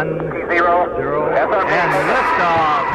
[0.00, 1.50] One, zero, zero, and
[2.08, 2.86] liftoff.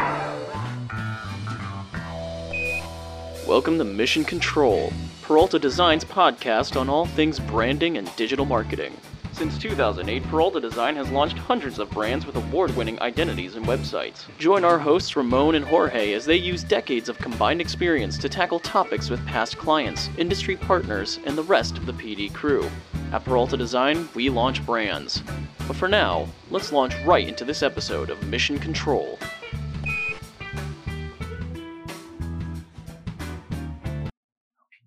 [3.46, 4.92] Welcome to Mission Control,
[5.22, 8.92] Peralta Design's podcast on all things branding and digital marketing.
[9.30, 14.24] Since 2008, Peralta Design has launched hundreds of brands with award winning identities and websites.
[14.38, 18.58] Join our hosts Ramon and Jorge as they use decades of combined experience to tackle
[18.58, 22.68] topics with past clients, industry partners, and the rest of the PD crew.
[23.16, 25.22] At Peralta Design, we launch brands.
[25.66, 29.18] But for now, let's launch right into this episode of Mission Control.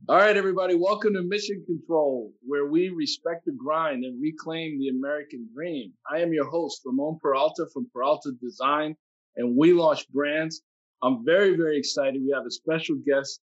[0.07, 4.89] All right, everybody, welcome to Mission Control, where we respect the grind and reclaim the
[4.89, 5.93] American dream.
[6.07, 8.95] I am your host, Ramon Peralta from Peralta Design,
[9.37, 10.61] and we launch brands.
[11.01, 12.21] I'm very, very excited.
[12.21, 13.41] We have a special guest.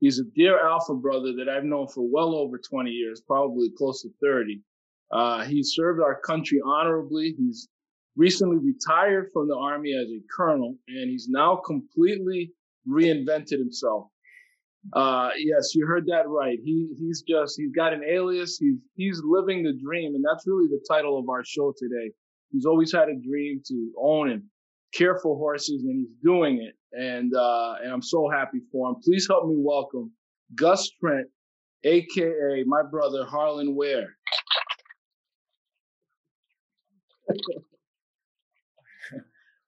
[0.00, 4.02] He's a dear Alpha brother that I've known for well over 20 years, probably close
[4.02, 4.62] to 30.
[5.10, 7.34] Uh, he served our country honorably.
[7.36, 7.68] He's
[8.16, 12.52] recently retired from the Army as a colonel, and he's now completely
[12.88, 14.08] reinvented himself.
[14.92, 16.58] Uh, yes, you heard that right.
[16.64, 18.58] He he's just he's got an alias.
[18.58, 22.12] He's he's living the dream, and that's really the title of our show today.
[22.52, 24.42] He's always had a dream to own and
[24.94, 26.74] care for horses, and he's doing it.
[26.92, 28.96] And uh, and I'm so happy for him.
[29.02, 30.10] Please help me welcome
[30.54, 31.28] Gus Trent,
[31.84, 34.16] aka my brother Harlan Ware.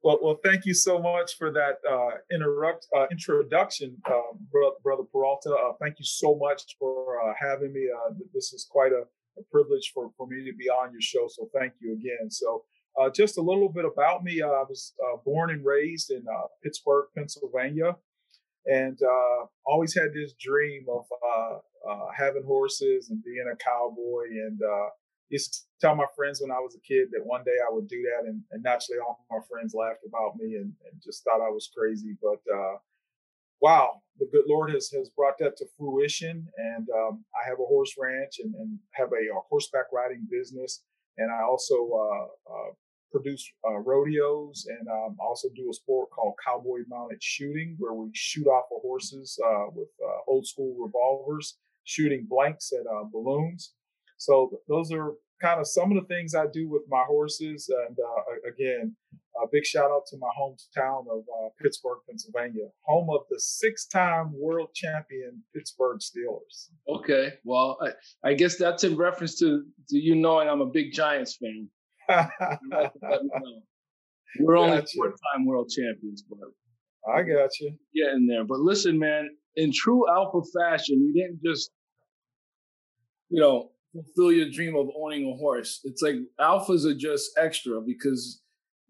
[0.03, 5.03] Well, well, thank you so much for that uh, interrupt uh, introduction, uh, bro- brother
[5.03, 5.51] Peralta.
[5.51, 7.87] Uh, thank you so much for uh, having me.
[7.95, 9.03] Uh, this is quite a,
[9.39, 11.29] a, privilege for, for me to be on your show.
[11.29, 12.31] So thank you again.
[12.31, 12.65] So
[12.99, 14.43] Uh, just a little bit about me.
[14.43, 16.25] Uh, I was uh, born and raised in
[16.63, 17.97] Pittsburgh, Pennsylvania,
[18.67, 18.99] and
[19.65, 21.05] always had this dream of
[22.17, 24.61] having horses and being a cowboy and
[25.31, 27.89] used to tell my friends when I was a kid that one day I would
[27.89, 31.41] do that, and, and naturally all my friends laughed about me and, and just thought
[31.41, 32.17] I was crazy.
[32.21, 32.77] But uh,
[33.61, 37.67] wow, the good Lord has has brought that to fruition, and um, I have a
[37.67, 40.83] horse ranch and, and have a, a, horseback riding business,
[41.17, 42.71] and I also uh, uh,
[43.11, 48.11] produce uh, rodeos and um, also do a sport called cowboy mounted shooting, where we
[48.13, 53.75] shoot off of horses uh, with uh, old school revolvers, shooting blanks at balloons.
[54.19, 57.71] So those are kind of some of the things I do with my horses.
[57.87, 58.95] And uh, again,
[59.43, 64.33] a big shout out to my hometown of uh, Pittsburgh, Pennsylvania, home of the six-time
[64.35, 66.69] world champion Pittsburgh Steelers.
[66.89, 70.93] Okay, well, I, I guess that's in reference to, to you knowing I'm a big
[70.93, 71.69] Giants fan.
[74.39, 74.97] We're only gotcha.
[74.97, 76.39] four-time world champions, but
[77.13, 77.73] I got you.
[77.95, 79.31] Getting there, but listen, man.
[79.57, 81.73] In true alpha fashion, you didn't just,
[83.31, 85.81] you know, fulfill your dream of owning a horse.
[85.83, 88.41] It's like alphas are just extra because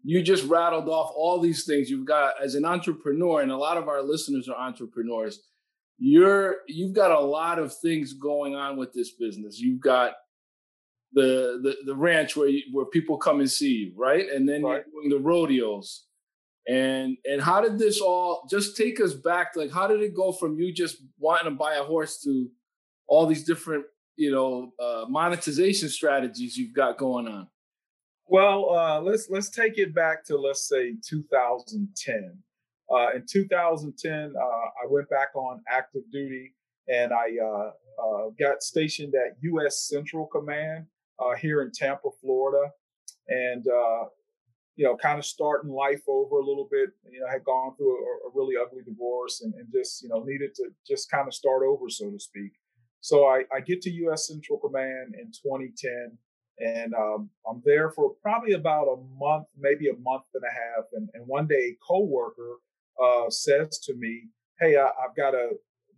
[0.03, 3.77] you just rattled off all these things you've got as an entrepreneur, and a lot
[3.77, 5.41] of our listeners are entrepreneurs.
[5.97, 9.59] You're you've got a lot of things going on with this business.
[9.59, 10.13] You've got
[11.13, 14.29] the the, the ranch where you, where people come and see you, right?
[14.29, 14.83] And then right.
[14.85, 16.05] you're doing the rodeos.
[16.67, 19.55] And and how did this all just take us back?
[19.55, 22.49] Like, how did it go from you just wanting to buy a horse to
[23.07, 23.85] all these different
[24.15, 27.47] you know uh, monetization strategies you've got going on?
[28.27, 32.37] Well, uh, let's let's take it back to let's say 2010.
[32.89, 36.53] Uh, in 2010, uh, I went back on active duty
[36.89, 39.87] and I uh, uh, got stationed at U.S.
[39.87, 40.85] Central Command
[41.39, 42.71] here in Tampa, Florida,
[43.27, 43.65] and
[44.75, 46.89] you know, kind of starting life over a little bit.
[47.09, 50.23] You know, had gone through a, a really ugly divorce and, and, just, you know,
[50.23, 52.53] needed to just kind of start over, so to speak.
[53.01, 54.27] So I, I get to U.S.
[54.27, 56.17] Central Command in 2010,
[56.59, 60.85] and um, I'm there for probably about a month, maybe a month and a half.
[60.93, 62.57] And, and one day, a coworker
[63.03, 64.29] uh, says to me,
[64.59, 65.49] "Hey, I, have got to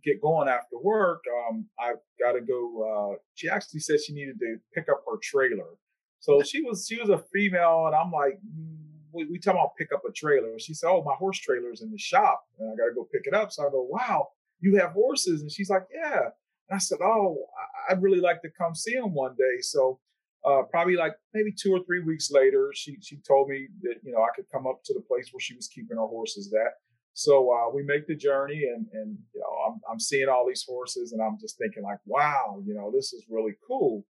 [0.04, 1.22] get going after work.
[1.48, 5.18] Um, I've got to go." Uh, she actually said she needed to pick up her
[5.22, 5.78] trailer.
[6.20, 8.76] So she was she was a female, and I'm like, mm,
[9.12, 10.58] we, we talking about pick up a trailer.
[10.58, 13.26] She said, "Oh, my horse trailer's in the shop, and I got to go pick
[13.26, 14.28] it up." So I go, "Wow,
[14.60, 16.30] you have horses?" And she's like, "Yeah."
[16.68, 17.36] And I said, Oh,
[17.88, 19.60] I'd really like to come see them one day.
[19.60, 19.98] So
[20.44, 24.12] uh, probably like maybe two or three weeks later, she she told me that you
[24.12, 26.74] know I could come up to the place where she was keeping her horses at.
[27.14, 30.64] So uh, we make the journey, and and you know I'm I'm seeing all these
[30.68, 34.04] horses, and I'm just thinking like, wow, you know this is really cool.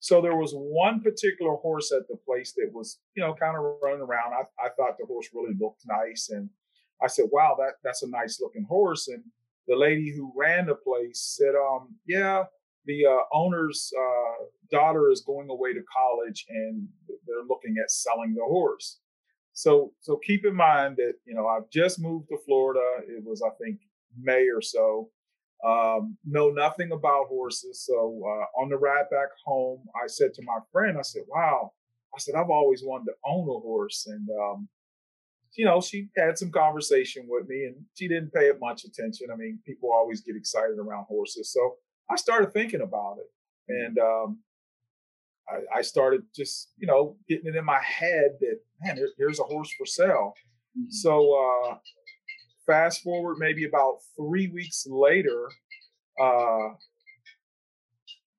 [0.00, 3.62] So there was one particular horse at the place that was you know kind of
[3.82, 4.32] running around.
[4.32, 6.48] I I thought the horse really looked nice, and
[7.02, 9.22] I said, wow, that that's a nice looking horse, and
[9.68, 12.44] the lady who ran the place said, um, yeah,
[12.86, 16.88] the uh, owner's uh, daughter is going away to college and
[17.26, 19.00] they're looking at selling the horse.
[19.56, 22.82] So so keep in mind that you know I've just moved to Florida.
[23.08, 23.80] It was I think
[24.20, 25.08] May or so.
[25.64, 27.82] Um, know nothing about horses.
[27.86, 31.72] So uh, on the ride back home, I said to my friend, I said, "Wow,"
[32.14, 34.68] I said, "I've always wanted to own a horse." And um,
[35.56, 39.28] you know, she had some conversation with me, and she didn't pay it much attention.
[39.32, 41.76] I mean, people always get excited around horses, so
[42.10, 44.38] I started thinking about it, and um,
[45.48, 49.40] I, I, started just you know getting it in my head that man, there, there's
[49.40, 50.34] a horse for sale.
[50.78, 50.90] Mm-hmm.
[50.90, 51.76] So uh,
[52.66, 55.48] fast forward maybe about three weeks later,
[56.20, 56.68] uh,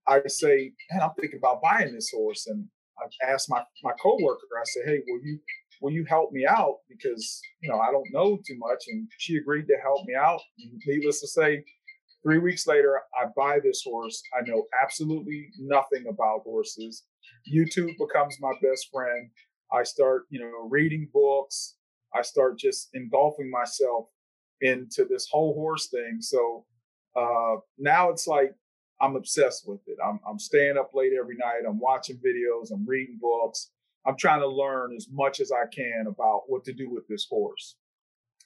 [0.07, 2.65] I say, man, I'm thinking about buying this horse, and
[3.00, 4.48] I asked my my coworker.
[4.57, 5.39] I said, hey, will you
[5.81, 9.38] will you help me out because you know I don't know too much, and she
[9.38, 10.42] agreed to help me out.
[10.86, 11.63] Needless to say,
[12.24, 14.22] Three weeks later, I buy this horse.
[14.38, 17.04] I know absolutely nothing about horses.
[17.52, 19.30] YouTube becomes my best friend.
[19.72, 21.75] I start, you know, reading books.
[22.14, 24.08] I start just engulfing myself
[24.62, 26.18] into this whole horse thing.
[26.19, 26.66] So
[27.16, 28.54] uh, now it's like
[29.02, 29.98] I'm obsessed with it.
[30.04, 31.68] I'm, I'm staying up late every night.
[31.68, 32.72] I'm watching videos.
[32.74, 33.72] I'm reading books.
[34.06, 37.28] I'm trying to learn as much as I can about what to do with this
[37.30, 37.75] horse.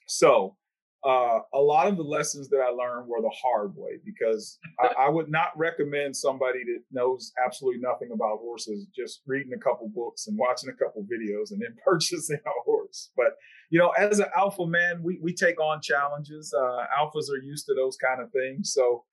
[0.08, 0.58] So
[1.04, 5.06] uh, a lot of the lessons that I learned were the hard way because I,
[5.06, 9.90] I, would not recommend somebody that knows absolutely nothing about horses just reading a couple
[9.90, 13.10] books and watching a couple videos and then purchasing a horse.
[13.18, 13.36] But
[13.72, 16.54] you know, as an alpha man, we we take on challenges.
[16.54, 19.04] Uh, alphas are used to those kind of things, so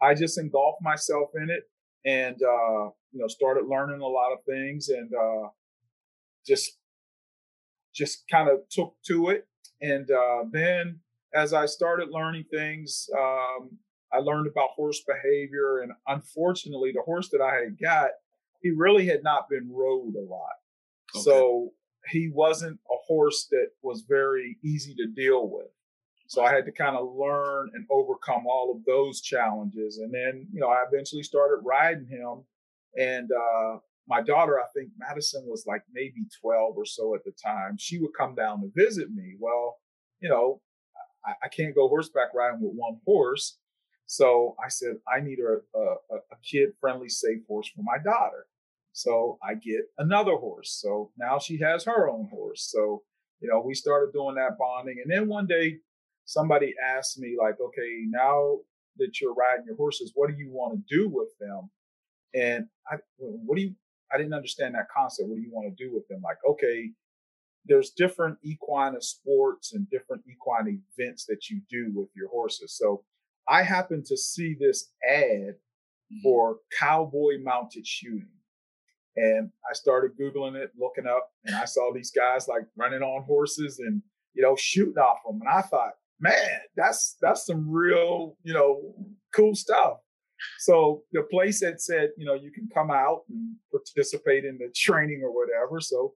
[0.00, 1.64] I just engulfed myself in it
[2.06, 5.48] and uh, you know started learning a lot of things and uh,
[6.46, 6.78] just
[7.94, 9.46] just kind of took to it
[9.82, 11.00] and uh, then
[11.36, 13.70] as I started learning things, um,
[14.12, 15.80] I learned about horse behavior.
[15.80, 18.10] And unfortunately, the horse that I had got,
[18.62, 20.56] he really had not been rode a lot.
[21.14, 21.22] Okay.
[21.22, 21.72] So
[22.10, 25.66] he wasn't a horse that was very easy to deal with.
[26.28, 29.98] So I had to kind of learn and overcome all of those challenges.
[29.98, 32.44] And then, you know, I eventually started riding him.
[32.98, 33.78] And uh,
[34.08, 37.76] my daughter, I think Madison was like maybe 12 or so at the time.
[37.78, 39.36] She would come down to visit me.
[39.38, 39.76] Well,
[40.20, 40.60] you know,
[41.26, 43.58] I, I can't go horseback riding with one horse.
[44.06, 48.46] So I said, I need a, a, a kid friendly, safe horse for my daughter.
[48.92, 50.70] So I get another horse.
[50.80, 52.70] So now she has her own horse.
[52.72, 53.02] So,
[53.40, 55.02] you know, we started doing that bonding.
[55.02, 55.78] And then one day
[56.24, 58.58] somebody asked me, like, okay, now
[58.98, 61.70] that you're riding your horses, what do you want to do with them?
[62.34, 63.74] And I, what do you,
[64.12, 65.28] I didn't understand that concept.
[65.28, 66.22] What do you want to do with them?
[66.22, 66.90] Like, okay,
[67.68, 72.76] there's different equine sports and different equine events that you do with your horses.
[72.76, 73.04] So
[73.48, 76.22] I happened to see this ad mm-hmm.
[76.22, 78.28] for cowboy mounted shooting.
[79.16, 83.22] And I started Googling it, looking up, and I saw these guys like running on
[83.24, 84.02] horses and,
[84.34, 85.40] you know, shooting off them.
[85.40, 88.94] And I thought, man, that's that's some real, you know,
[89.34, 89.98] cool stuff.
[90.58, 94.70] So the place had said, you know, you can come out and participate in the
[94.74, 95.80] training or whatever.
[95.80, 96.12] So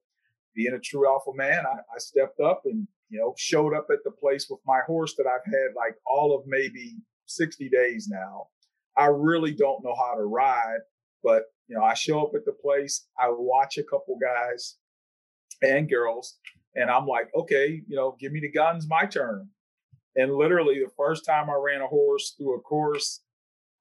[0.54, 4.04] being a true alpha man, I, I stepped up and you know showed up at
[4.04, 8.48] the place with my horse that I've had like all of maybe 60 days now.
[8.96, 10.80] I really don't know how to ride,
[11.22, 13.06] but you know I show up at the place.
[13.18, 14.76] I watch a couple guys
[15.62, 16.38] and girls,
[16.74, 19.48] and I'm like, okay, you know, give me the guns, my turn.
[20.16, 23.20] And literally, the first time I ran a horse through a course,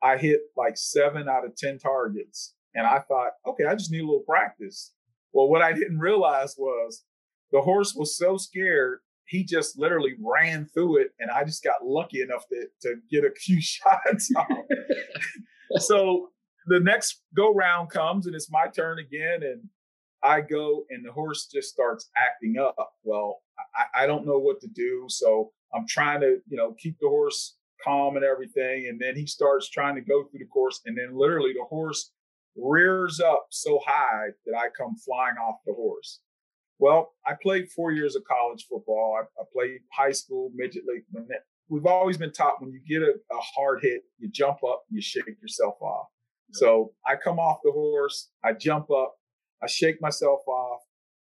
[0.02, 2.54] I hit like seven out of 10 targets.
[2.76, 4.94] And I thought, okay, I just need a little practice.
[5.34, 7.04] Well, what I didn't realize was
[7.52, 11.10] the horse was so scared, he just literally ran through it.
[11.20, 14.48] And I just got lucky enough to, to get a few shots on.
[15.78, 16.30] so
[16.68, 19.44] the next go round comes and it's my turn again.
[19.44, 19.62] And
[20.24, 22.76] I go and the horse just starts acting up.
[23.04, 23.38] Well,
[23.76, 25.06] I, I don't know what to do.
[25.10, 28.88] So I'm trying to, you know, keep the horse calm and everything.
[28.90, 30.82] And then he starts trying to go through the course.
[30.86, 32.12] And then literally the horse
[32.56, 36.20] rears up so high that I come flying off the horse.
[36.80, 39.20] Well, I played four years of college football.
[39.20, 41.04] I, I played high school, midget league.
[41.68, 45.02] We've always been taught when you get a, a hard hit, you jump up, you
[45.02, 46.08] shake yourself off.
[46.52, 49.16] So I come off the horse, I jump up,
[49.62, 50.80] I shake myself off,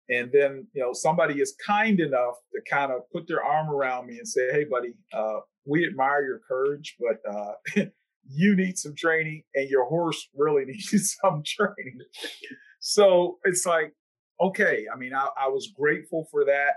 [0.09, 4.07] and then you know somebody is kind enough to kind of put their arm around
[4.07, 7.53] me and say, "Hey, buddy, uh, we admire your courage, but uh,
[8.29, 11.99] you need some training and your horse really needs some training.
[12.81, 13.93] so it's like,
[14.41, 16.75] okay, I mean, I, I was grateful for that.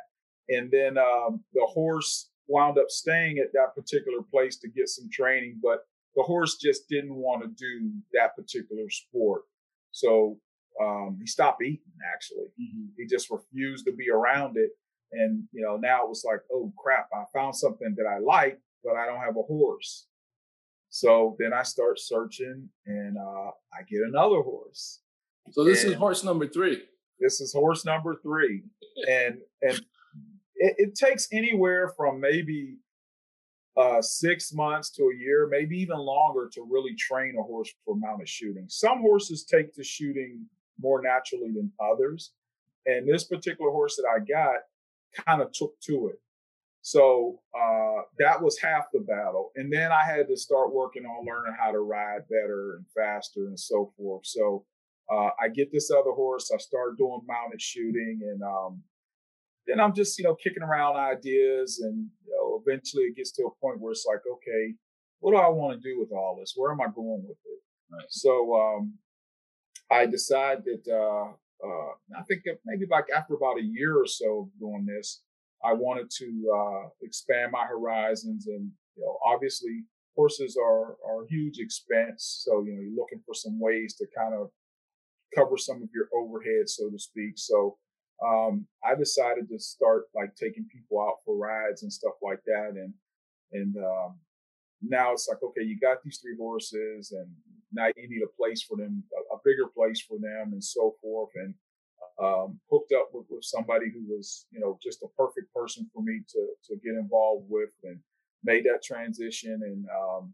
[0.49, 5.09] And then um, the horse wound up staying at that particular place to get some
[5.11, 5.79] training, but
[6.15, 9.41] the horse just didn't want to do that particular sport.
[9.91, 10.37] So
[10.81, 11.79] um, he stopped eating,
[12.13, 12.47] actually.
[12.61, 12.85] Mm-hmm.
[12.97, 14.71] He just refused to be around it.
[15.11, 18.59] and you know now it was like, oh crap, I found something that I like,
[18.83, 20.07] but I don't have a horse.
[20.95, 25.01] So then I start searching, and uh, I get another horse.
[25.51, 26.83] So this and is horse number three.
[27.19, 28.63] This is horse number three,
[29.05, 29.81] and and
[30.55, 32.77] it, it takes anywhere from maybe
[33.75, 37.97] uh, six months to a year, maybe even longer, to really train a horse for
[37.97, 38.67] mounted shooting.
[38.69, 40.45] Some horses take to shooting
[40.79, 42.31] more naturally than others.
[42.85, 44.61] And this particular horse that I got
[45.25, 46.21] kind of took to it.
[46.85, 49.49] So uh, that was half the battle.
[49.55, 53.47] And then I had to start working on learning how to ride better and faster
[53.47, 54.27] and so forth.
[54.27, 54.67] So
[55.11, 56.51] uh, I get this other horse.
[56.53, 58.83] I start doing mounted shooting, and um,
[59.65, 63.45] then I'm just you know kicking around ideas, and you know, eventually it gets to
[63.45, 64.75] a point where it's like, okay,
[65.21, 66.53] what do I want to do with all this?
[66.55, 67.61] Where am I going with it?
[67.91, 68.05] Right.
[68.09, 68.93] So um,
[69.89, 71.31] I decide that uh,
[71.67, 75.23] uh, I think maybe like after about a year or so of doing this,
[75.63, 79.83] I wanted to uh, expand my horizons, and you know, obviously
[80.15, 82.43] horses are are a huge expense.
[82.45, 84.49] So you know, you're looking for some ways to kind of
[85.35, 87.33] cover some of your overhead, so to speak.
[87.35, 87.77] So
[88.25, 92.73] um, I decided to start like taking people out for rides and stuff like that.
[92.75, 92.93] And
[93.51, 94.19] and um,
[94.81, 97.27] now it's like, okay, you got these three horses, and
[97.71, 100.95] now you need a place for them, a, a bigger place for them, and so
[101.01, 101.31] forth.
[101.35, 101.53] And
[102.21, 106.01] um, hooked up with, with somebody who was, you know, just a perfect person for
[106.01, 107.99] me to to get involved with, and
[108.43, 109.59] made that transition.
[109.63, 110.33] And um,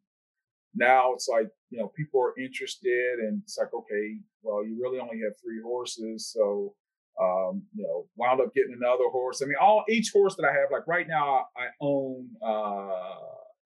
[0.76, 5.00] now it's like you know people are interested and it's like okay well you really
[5.00, 6.32] only have three horses.
[6.32, 6.76] So
[7.22, 9.42] um, you know wound up getting another horse.
[9.42, 13.16] I mean all each horse that i have like right now i own uh,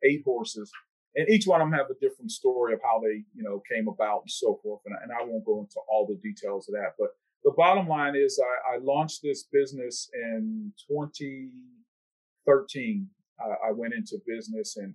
[0.03, 0.71] eight horses
[1.15, 3.87] and each one of them have a different story of how they you know came
[3.87, 4.81] about and so forth.
[4.85, 7.09] And, and i won't go into all the details of that but
[7.45, 14.77] the bottom line is i, I launched this business in 2013 I went into business
[14.77, 14.93] and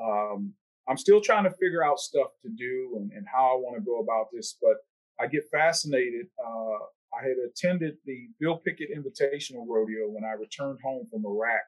[0.00, 0.52] um,
[0.88, 3.84] I'm still trying to figure out stuff to do and, and how I want to
[3.84, 4.76] go about this, but
[5.20, 6.26] I get fascinated.
[6.42, 6.78] Uh,
[7.12, 11.62] I had attended the Bill Pickett Invitational Rodeo when I returned home from Iraq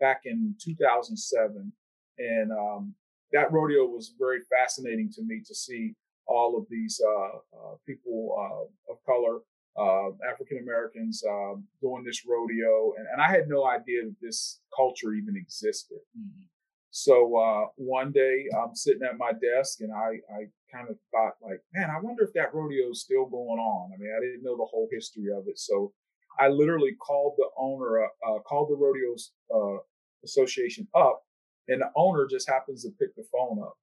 [0.00, 1.72] back in 2007.
[2.18, 2.94] And um,
[3.32, 5.94] that rodeo was very fascinating to me to see
[6.26, 9.40] all of these uh, uh, people uh, of color,
[9.78, 12.94] uh, African Americans, um, doing this rodeo.
[12.96, 15.98] And, and, I had no idea that this culture even existed.
[16.18, 16.44] Mm-hmm.
[16.90, 21.34] So uh, one day I'm sitting at my desk and I, I kind of thought
[21.42, 23.90] like, man, I wonder if that rodeo is still going on.
[23.92, 25.58] I mean, I didn't know the whole history of it.
[25.58, 25.92] So
[26.40, 29.76] I literally called the owner, uh, uh called the rodeos uh,
[30.24, 31.26] association up
[31.68, 33.76] and the owner just happens to pick the phone up.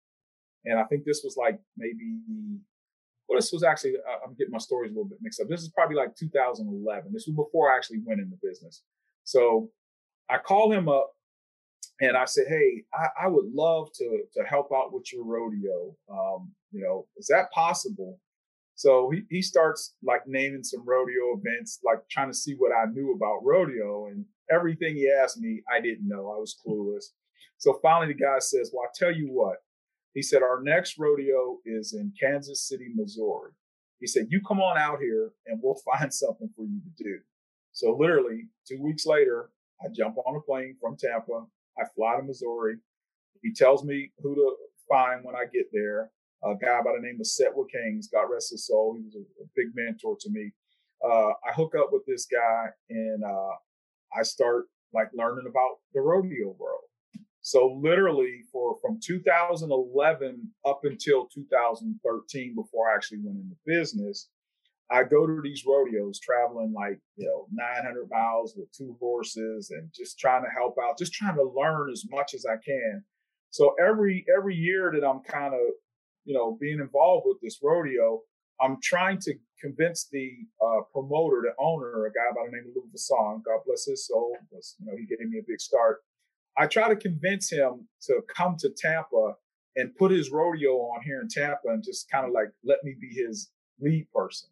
[0.66, 2.20] And I think this was like maybe,
[3.34, 5.48] well, this was actually, I'm getting my stories a little bit mixed up.
[5.48, 7.12] This is probably like 2011.
[7.12, 8.84] This was before I actually went into business.
[9.24, 9.72] So
[10.30, 11.12] I call him up
[12.00, 15.96] and I said, "Hey, I, I, would love to to help out with your rodeo.
[16.12, 18.20] Um, you know, is that possible?"
[18.76, 22.86] So he he starts like naming some rodeo events, like trying to see what I
[22.92, 26.30] knew about rodeo, and everything he asked me, I didn't know.
[26.30, 27.06] I was clueless.
[27.58, 29.58] So finally, the guy says, "Well, I tell you what."
[30.14, 33.52] He said, "Our next rodeo is in Kansas City, Missouri."
[34.00, 37.20] He said, "You come on out here, and we'll find something for you to do."
[37.72, 39.50] So literally, two weeks later,
[39.84, 41.48] I jump on a plane from Tampa
[41.80, 42.78] I fly to Missouri.
[43.42, 44.56] He tells me who to
[44.90, 46.12] find when I get there.
[46.44, 48.96] A guy by the name of Setwood Kings, God rest his soul.
[48.98, 50.52] He was a, a big mentor to me.
[51.04, 53.56] Uh, I hook up with this guy and uh,
[54.18, 56.84] I start like learning about the rodeo world.
[57.44, 64.30] So literally for from 2011 up until 2013, before I actually went into business,
[64.90, 69.90] I go to these rodeos traveling like, you know, 900 miles with two horses and
[69.94, 73.04] just trying to help out, just trying to learn as much as I can.
[73.50, 75.60] So every, every year that I'm kind of,
[76.24, 78.22] you know, being involved with this rodeo,
[78.62, 80.32] I'm trying to convince the
[80.66, 84.08] uh, promoter, the owner, a guy by the name of Lu Vason, God bless his
[84.08, 86.04] soul, because, you know, he gave me a big start.
[86.58, 89.34] I try to convince him to come to Tampa
[89.76, 92.96] and put his rodeo on here in Tampa and just kind of like let me
[93.00, 94.50] be his lead person.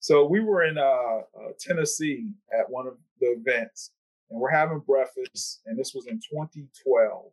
[0.00, 3.90] So we were in uh, uh, Tennessee at one of the events,
[4.30, 7.32] and we're having breakfast, and this was in 2012.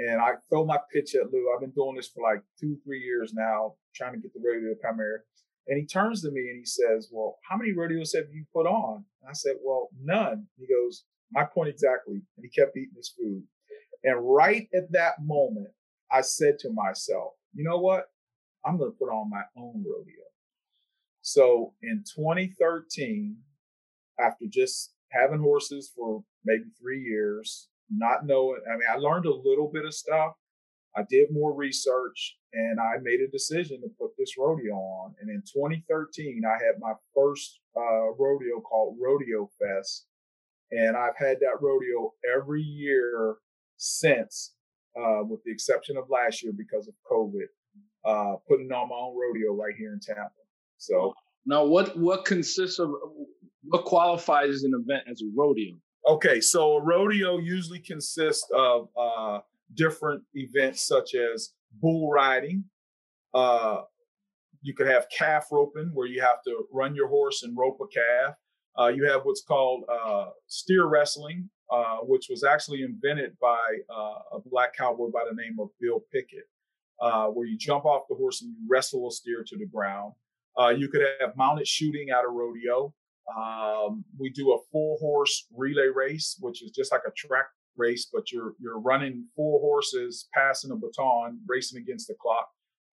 [0.00, 1.50] And I throw my pitch at Lu.
[1.52, 4.74] I've been doing this for like two, three years now, trying to get the radio
[4.74, 5.24] to come here.
[5.66, 8.66] And he turns to me and he says, Well, how many rodeos have you put
[8.66, 9.04] on?
[9.22, 10.46] And I said, Well, none.
[10.56, 12.22] He goes, My point exactly.
[12.36, 13.42] And he kept eating his food.
[14.04, 15.68] And right at that moment,
[16.10, 18.06] I said to myself, You know what?
[18.64, 20.24] I'm going to put on my own rodeo.
[21.22, 23.36] So in 2013,
[24.18, 28.60] after just having horses for maybe three years, not knowing.
[28.66, 30.32] I mean, I learned a little bit of stuff.
[30.96, 35.14] I did more research and I made a decision to put this rodeo on.
[35.20, 40.06] And in 2013, I had my first uh, rodeo called Rodeo Fest.
[40.70, 43.36] And I've had that rodeo every year
[43.76, 44.54] since,
[44.96, 47.46] uh, with the exception of last year because of COVID,
[48.04, 50.30] uh, putting on my own rodeo right here in Tampa.
[50.76, 51.14] So
[51.46, 52.90] now, what what consists of
[53.62, 55.76] what qualifies an event as a rodeo?
[56.06, 59.40] Okay, so a rodeo usually consists of uh,
[59.74, 62.64] different events such as bull riding.
[63.34, 63.82] Uh,
[64.62, 67.86] you could have calf roping, where you have to run your horse and rope a
[67.86, 68.34] calf.
[68.78, 73.58] Uh, you have what's called uh, steer wrestling, uh, which was actually invented by
[73.90, 76.48] uh, a black cowboy by the name of Bill Pickett,
[77.32, 80.12] where you jump off the horse and you wrestle a steer to the ground.
[80.58, 82.92] Uh, you could have mounted shooting at a rodeo.
[83.36, 88.08] Um, we do a four horse relay race, which is just like a track race,
[88.12, 92.48] but you're you're running four horses, passing a baton, racing against the clock,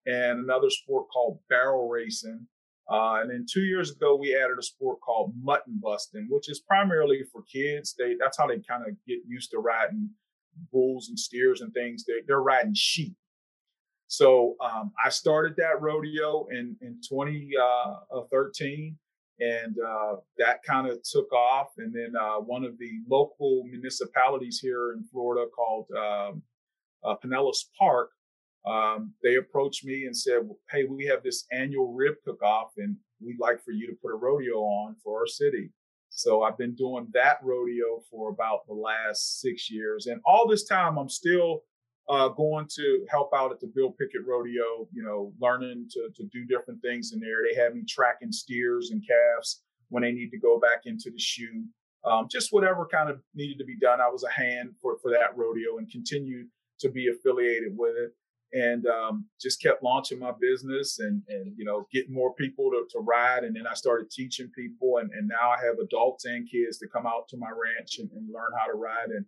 [0.06, 2.48] and another sport called barrel racing.
[2.89, 6.60] Uh, and then two years ago, we added a sport called mutton busting, which is
[6.60, 7.96] primarily for kids.
[7.98, 10.10] They that's how they kind of get used to riding
[10.72, 12.06] bulls and steers and things.
[12.06, 13.15] They, they're riding sheep.
[14.08, 21.01] So um, I started that rodeo in in 2013, uh, and uh, that kind of
[21.04, 21.70] took off.
[21.77, 26.44] And then uh, one of the local municipalities here in Florida called um,
[27.04, 28.12] uh, Pinellas Park,
[28.68, 33.40] um, they approached me and said, "Hey, we have this annual rib cook-off, and we'd
[33.40, 35.72] like for you to put a rodeo on for our city."
[36.10, 40.66] So I've been doing that rodeo for about the last six years, and all this
[40.66, 41.64] time I'm still
[42.08, 46.24] uh, going to help out at the Bill Pickett Rodeo, you know, learning to, to
[46.32, 47.38] do different things in there.
[47.44, 51.20] They have me tracking steers and calves when they need to go back into the
[51.20, 51.66] shoe.
[52.04, 54.01] Um, just whatever kind of needed to be done.
[54.01, 56.48] I was a hand for, for that rodeo and continued
[56.80, 58.14] to be affiliated with it
[58.53, 62.86] and um, just kept launching my business and, and you know getting more people to,
[62.92, 66.50] to ride and then i started teaching people and, and now i have adults and
[66.50, 69.25] kids to come out to my ranch and, and learn how to ride and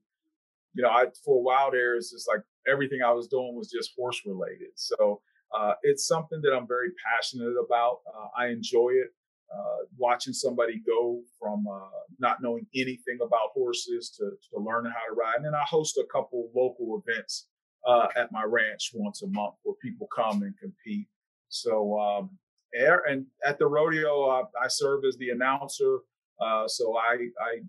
[0.77, 3.69] you know, I for a while there, it's just like everything I was doing was
[3.69, 4.69] just horse related.
[4.75, 5.21] So
[5.57, 8.01] uh, it's something that I'm very passionate about.
[8.07, 9.13] Uh, I enjoy it.
[9.51, 15.09] Uh, watching somebody go from uh, not knowing anything about horses to, to learning how
[15.09, 15.37] to ride.
[15.37, 17.47] And then I host a couple local events
[17.87, 21.07] uh, at my ranch once a month where people come and compete.
[21.49, 22.29] So, um,
[22.73, 25.99] and at the rodeo, I, I serve as the announcer.
[26.39, 27.61] Uh, so I, I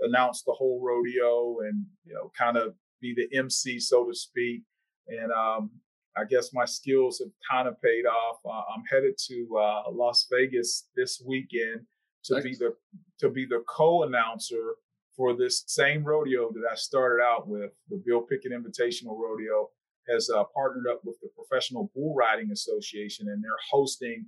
[0.00, 4.62] announce the whole rodeo and you know kind of be the MC so to speak.
[5.08, 5.70] And um,
[6.16, 8.38] I guess my skills have kind of paid off.
[8.44, 11.80] Uh, I'm headed to uh, Las Vegas this weekend
[12.24, 12.44] to nice.
[12.44, 12.74] be the
[13.20, 14.74] to be the co-announcer
[15.20, 17.72] for this same rodeo that I started out with.
[17.90, 19.68] The Bill Pickett Invitational Rodeo
[20.08, 24.24] has uh, partnered up with the Professional Bull Riding Association, and they're hosting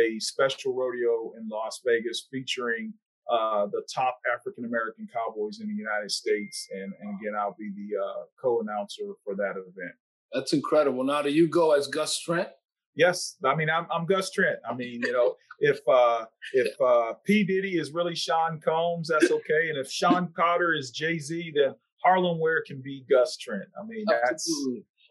[0.00, 2.94] a special rodeo in Las Vegas featuring
[3.28, 6.68] uh, the top African American cowboys in the United States.
[6.72, 9.96] And, and again, I'll be the uh, co announcer for that event.
[10.32, 11.02] That's incredible.
[11.02, 12.50] Now, do you go as Gus Trent?
[12.96, 14.58] Yes, I mean I'm, I'm Gus Trent.
[14.68, 19.30] I mean, you know, if uh, if uh, P Diddy is really Sean Combs, that's
[19.30, 19.68] okay.
[19.68, 23.68] And if Shawn Carter is Jay Z, then Harlem Ware can be Gus Trent.
[23.80, 24.50] I mean, that's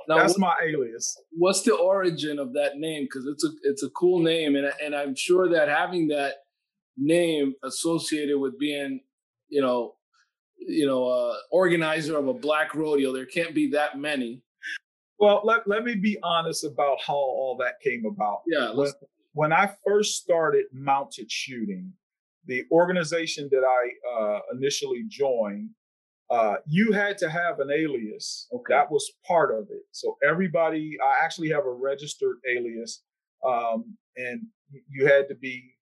[0.08, 1.18] now, that's my alias.
[1.32, 3.06] What's the origin of that name?
[3.06, 6.36] Because it's a it's a cool name, and and I'm sure that having that
[6.98, 9.02] name associated with being,
[9.50, 9.96] you know,
[10.58, 13.14] you know, uh, organizer of a black rodeo.
[13.14, 14.42] There can't be that many.
[15.20, 18.42] Well, let, let me be honest about how all that came about.
[18.48, 18.74] Yeah.
[18.74, 18.92] When,
[19.34, 21.94] when I first started mounted shooting,
[22.46, 25.70] the organization that I uh, initially joined,
[26.30, 28.48] uh, you had to have an alias.
[28.54, 28.74] Okay.
[28.74, 29.84] That was part of it.
[29.92, 33.04] So everybody, I actually have a registered alias,
[33.46, 34.42] um, and
[34.90, 35.76] you had to be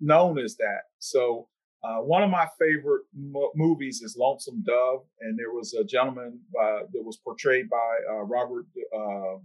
[0.00, 0.82] known as that.
[0.98, 1.48] So
[1.86, 6.40] uh, one of my favorite mo- movies is Lonesome Dove, and there was a gentleman
[6.60, 9.38] uh, that was portrayed by uh, Robert uh,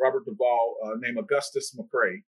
[0.00, 2.22] Robert Duvall uh, named Augustus McCrae,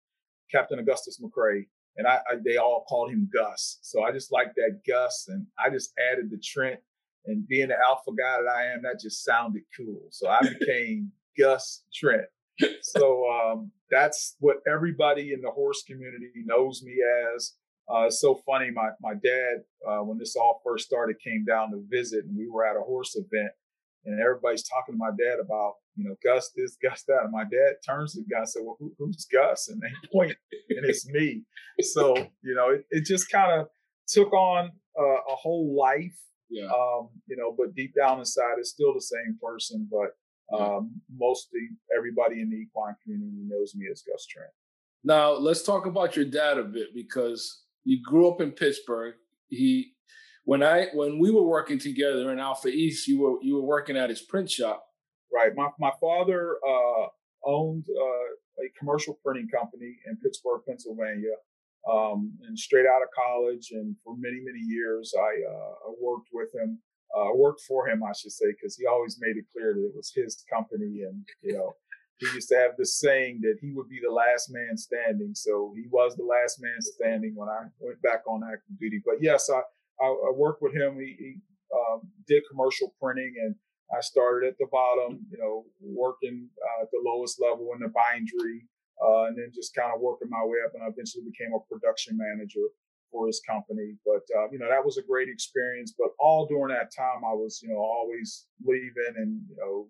[0.51, 3.79] Captain Augustus McCrae, and I, I, they all called him Gus.
[3.83, 6.81] So I just like that Gus, and I just added the Trent.
[7.25, 10.09] And being the alpha guy that I am, that just sounded cool.
[10.11, 12.27] So I became Gus Trent
[12.83, 16.97] so um, that's what everybody in the horse community knows me
[17.35, 17.55] as.
[17.91, 18.71] Uh, it's so funny.
[18.71, 22.49] My my dad, uh, when this all first started, came down to visit, and we
[22.49, 23.53] were at a horse event,
[24.05, 27.23] and everybody's talking to my dad about, you know, Gus this, Gus that.
[27.25, 29.89] And my dad turns to the guy and said, "Well, who, who's Gus?" And they
[30.13, 30.37] point,
[30.71, 31.43] and it's me.
[31.81, 33.69] So you know, it, it just kind of
[34.07, 36.19] took on uh, a whole life.
[36.51, 36.67] Yeah.
[36.67, 39.89] Um, you know, but deep down inside, it's still the same person.
[39.91, 40.11] But
[40.57, 41.61] um, mostly
[41.97, 44.51] everybody in the equine community knows me as Gus Trent.
[45.05, 49.15] Now let's talk about your dad a bit because he grew up in Pittsburgh.
[49.49, 49.95] He
[50.45, 53.97] when I when we were working together in Alpha East, you were you were working
[53.97, 54.85] at his print shop.
[55.33, 55.53] Right.
[55.55, 57.07] My my father uh,
[57.45, 61.35] owned uh, a commercial printing company in Pittsburgh, Pennsylvania.
[61.91, 66.55] Um, and straight out of college, and for many many years, I uh, worked with
[66.55, 66.79] him
[67.17, 69.93] uh, worked for him, I should say, because he always made it clear that it
[69.95, 71.75] was his company, and you know,
[72.19, 75.33] he used to have this saying that he would be the last man standing.
[75.35, 79.03] So he was the last man standing when I went back on active duty.
[79.05, 79.61] But yes, I
[80.01, 80.99] I, I worked with him.
[80.99, 81.35] He, he
[81.73, 83.55] um, did commercial printing, and
[83.97, 87.93] I started at the bottom, you know, working uh, at the lowest level in the
[87.93, 88.67] bindery,
[88.99, 91.61] uh, and then just kind of working my way up, and I eventually became a
[91.69, 92.67] production manager
[93.11, 93.95] for his company.
[94.05, 95.95] But uh, you know that was a great experience.
[95.97, 99.89] But all during that time, I was you know always leaving, and you know,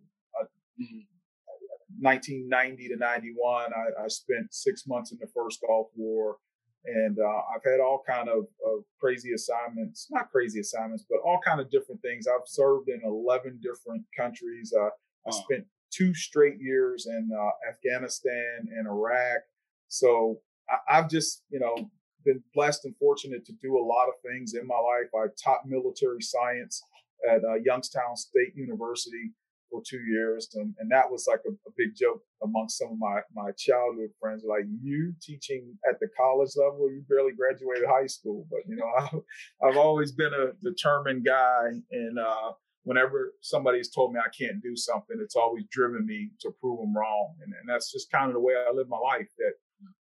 [2.00, 6.36] 1990 to 91, I, I, spent six months in the first Gulf War,
[6.84, 10.08] and uh, I've had all kind of, of, crazy assignments.
[10.10, 12.26] Not crazy assignments, but all kind of different things.
[12.26, 14.72] I've served in 11 different countries.
[14.76, 14.90] Uh,
[15.26, 19.42] I spent two straight years in uh, Afghanistan and Iraq.
[19.88, 21.90] So I, I've just, you know,
[22.24, 25.10] been blessed and fortunate to do a lot of things in my life.
[25.14, 26.82] I taught military science
[27.28, 29.32] at uh, Youngstown State University
[29.72, 32.98] for two years, and, and that was like a, a, big joke amongst some of
[32.98, 34.44] my my childhood friends.
[34.46, 38.86] Like you teaching at the college level, you barely graduated high school, but you know
[39.64, 42.52] I, I've always been a determined guy, and uh,
[42.84, 46.94] whenever somebody's told me I can't do something, it's always driven me to prove them
[46.94, 49.28] wrong, and, and that's just kind of the way I live my life.
[49.38, 49.54] That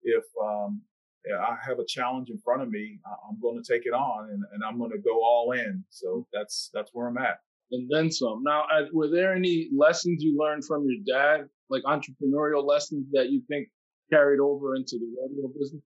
[0.03, 0.81] if um,
[1.29, 4.43] I have a challenge in front of me, I'm going to take it on and,
[4.53, 5.83] and I'm going to go all in.
[5.89, 7.39] So that's that's where I'm at.
[7.71, 8.43] And then some.
[8.43, 13.41] Now, were there any lessons you learned from your dad, like entrepreneurial lessons that you
[13.47, 13.69] think
[14.11, 15.81] carried over into the rodeo business?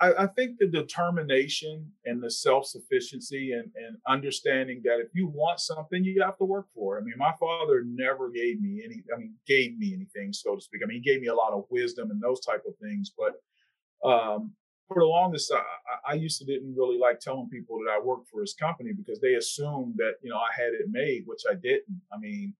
[0.00, 5.28] I, I think the determination and the self sufficiency and, and understanding that if you
[5.28, 7.02] want something, you have to work for it.
[7.02, 10.60] I mean, my father never gave me any, I mean, gave me anything, so to
[10.60, 10.82] speak.
[10.84, 14.08] I mean, he gave me a lot of wisdom and those type of things, but
[14.08, 14.52] um,
[14.92, 18.28] for the longest, I, I, used to didn't really like telling people that I worked
[18.28, 21.54] for his company because they assumed that you know I had it made, which I
[21.54, 22.00] didn't.
[22.12, 22.54] I mean,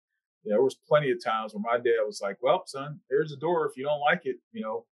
[0.44, 3.66] there was plenty of times where my dad was like, "Well, son, here's the door.
[3.66, 4.86] If you don't like it, you know,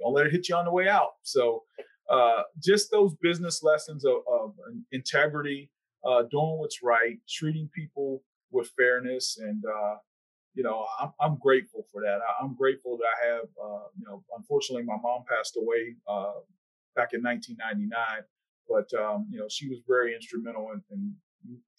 [0.00, 1.64] don't let it hit you on the way out." So,
[2.08, 4.54] uh, just those business lessons of, of
[4.92, 5.70] integrity,
[6.04, 9.96] uh, doing what's right, treating people with fairness, and uh,
[10.60, 12.18] you know, I'm, I'm grateful for that.
[12.20, 16.44] I, am grateful that I have, uh, you know, unfortunately, my mom passed away uh,
[16.94, 17.96] back in 1999,
[18.68, 21.14] but um, you know, she was very instrumental in, in,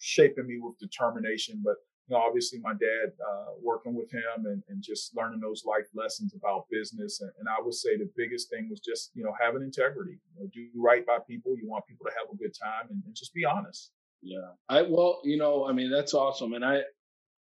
[0.00, 1.62] shaping me with determination.
[1.64, 1.76] But
[2.08, 5.86] you know, obviously, my dad, uh, working with him and, and, just learning those life
[5.94, 9.32] lessons about business, and, and, I would say the biggest thing was just you know
[9.40, 10.18] having integrity.
[10.34, 11.54] You know, do right by people.
[11.56, 13.92] You want people to have a good time, and, and just be honest.
[14.22, 14.58] Yeah.
[14.68, 16.80] I well, you know, I mean, that's awesome, and I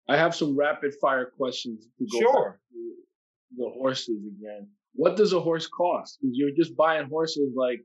[0.09, 2.61] I have some rapid fire questions to go sure.
[2.73, 2.95] to
[3.57, 4.69] the horses again.
[4.95, 6.19] What does a horse cost?
[6.21, 7.81] Because you're just buying horses like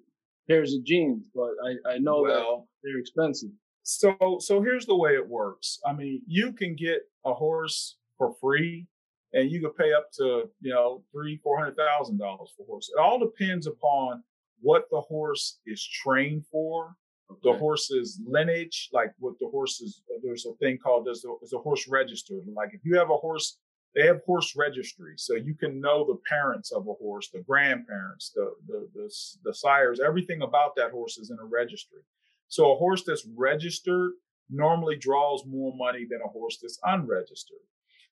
[0.47, 3.49] pairs of jeans, but I, I know well, that they're expensive.
[3.83, 5.79] So so here's the way it works.
[5.85, 8.87] I mean, you can get a horse for free
[9.33, 12.65] and you could pay up to, you know, three, four hundred thousand dollars for a
[12.67, 12.89] horse.
[12.95, 14.23] It all depends upon
[14.61, 16.95] what the horse is trained for
[17.31, 17.39] Okay.
[17.43, 21.57] The horse's lineage, like what the horses, there's a thing called there's a, there's a
[21.57, 22.35] horse register.
[22.53, 23.57] Like if you have a horse,
[23.95, 28.31] they have horse registry, so you can know the parents of a horse, the grandparents,
[28.35, 29.09] the the the,
[29.43, 32.01] the sires, everything about that horse is in a registry.
[32.47, 34.11] So a horse that's registered
[34.49, 37.65] normally draws more money than a horse that's unregistered.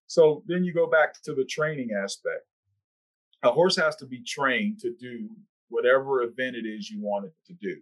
[0.07, 2.45] So then you go back to the training aspect.
[3.43, 5.29] A horse has to be trained to do
[5.69, 7.81] whatever event it is you want it to do.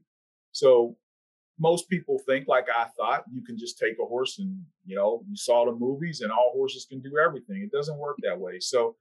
[0.52, 0.96] So
[1.60, 5.24] most people think like I thought you can just take a horse and you know
[5.30, 7.62] you saw the movies and all horses can do everything.
[7.62, 8.60] It doesn't work that way.
[8.60, 8.96] So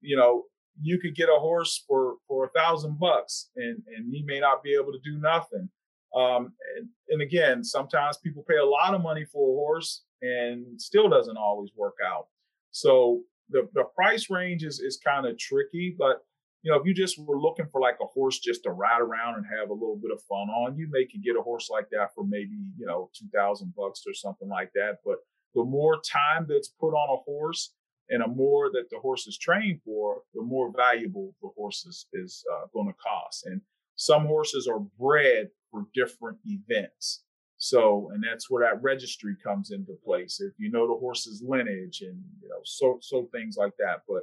[0.00, 0.44] you know
[0.80, 4.62] you could get a horse for for a thousand bucks and and he may not
[4.62, 5.68] be able to do nothing.
[6.16, 10.80] Um, and, and again, sometimes people pay a lot of money for a horse and
[10.80, 12.28] still doesn't always work out.
[12.70, 16.24] So the the price range is is kind of tricky, but
[16.62, 19.36] you know, if you just were looking for like a horse just to ride around
[19.36, 21.88] and have a little bit of fun on, you may could get a horse like
[21.90, 24.98] that for maybe, you know, 2000 bucks or something like that.
[25.04, 25.18] But
[25.54, 27.72] the more time that's put on a horse
[28.10, 32.06] and the more that the horse is trained for, the more valuable the horse is,
[32.12, 33.46] is uh, going to cost.
[33.46, 33.60] And
[33.94, 37.22] some horses are bred for different events.
[37.58, 40.40] So, and that's where that registry comes into place.
[40.40, 44.02] If you know the horse's lineage and, you know, so, so things like that.
[44.08, 44.22] But,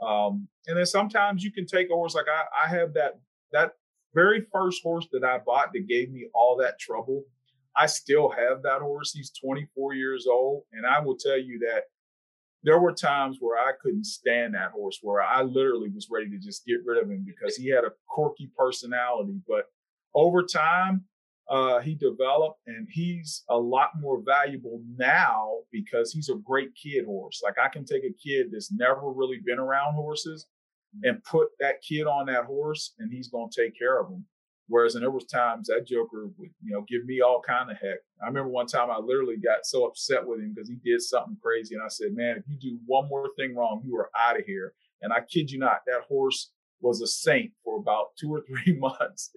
[0.00, 3.18] um, and then sometimes you can take a horse like I, I have that,
[3.52, 3.72] that
[4.14, 7.24] very first horse that I bought that gave me all that trouble.
[7.76, 9.12] I still have that horse.
[9.12, 10.62] He's 24 years old.
[10.72, 11.84] And I will tell you that
[12.62, 16.38] there were times where I couldn't stand that horse, where I literally was ready to
[16.38, 19.40] just get rid of him because he had a quirky personality.
[19.46, 19.66] But
[20.14, 21.04] over time,
[21.48, 27.04] uh, he developed and he's a lot more valuable now because he's a great kid
[27.04, 27.40] horse.
[27.42, 30.46] Like I can take a kid that's never really been around horses
[31.02, 34.24] and put that kid on that horse and he's going to take care of him.
[34.68, 37.76] Whereas, and there was times that Joker would, you know, give me all kind of
[37.76, 37.98] heck.
[38.20, 41.36] I remember one time I literally got so upset with him because he did something
[41.40, 44.38] crazy, and I said, "Man, if you do one more thing wrong, you are out
[44.38, 48.32] of here." And I kid you not, that horse was a saint for about two
[48.32, 49.34] or three months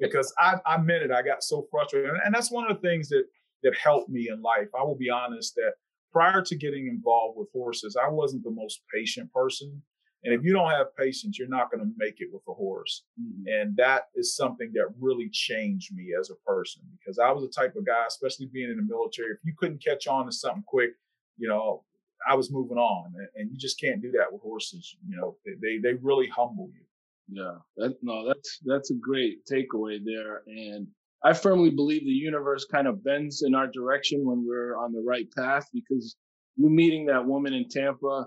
[0.00, 1.10] because I, I meant it.
[1.10, 2.10] I got so frustrated.
[2.24, 3.24] And that's one of the things that,
[3.62, 4.68] that helped me in life.
[4.78, 5.72] I will be honest that
[6.12, 9.82] prior to getting involved with horses, I wasn't the most patient person.
[10.24, 13.04] And if you don't have patience, you're not going to make it with a horse.
[13.20, 13.42] Mm-hmm.
[13.46, 17.50] And that is something that really changed me as a person because I was the
[17.50, 20.64] type of guy, especially being in the military, if you couldn't catch on to something
[20.66, 20.90] quick,
[21.36, 21.84] you know,
[22.28, 24.96] I was moving on, and, you just can't do that with horses.
[25.08, 26.84] You know, they they really humble you.
[27.30, 30.86] Yeah, that no, that's that's a great takeaway there, and
[31.24, 35.02] I firmly believe the universe kind of bends in our direction when we're on the
[35.06, 36.16] right path because
[36.56, 38.26] you meeting that woman in Tampa,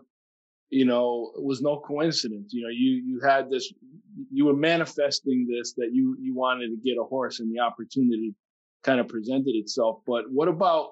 [0.70, 2.54] you know, was no coincidence.
[2.54, 3.72] You know, you you had this,
[4.32, 8.34] you were manifesting this that you you wanted to get a horse, and the opportunity
[8.84, 10.00] kind of presented itself.
[10.06, 10.92] But what about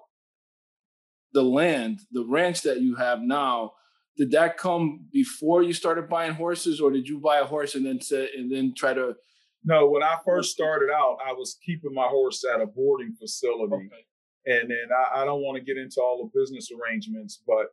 [1.33, 3.73] the land, the ranch that you have now,
[4.17, 7.85] did that come before you started buying horses, or did you buy a horse and
[7.85, 9.15] then say, and then try to?
[9.63, 13.73] No, when I first started out, I was keeping my horse at a boarding facility,
[13.73, 14.57] okay.
[14.59, 17.67] and then I, I don't want to get into all the business arrangements, but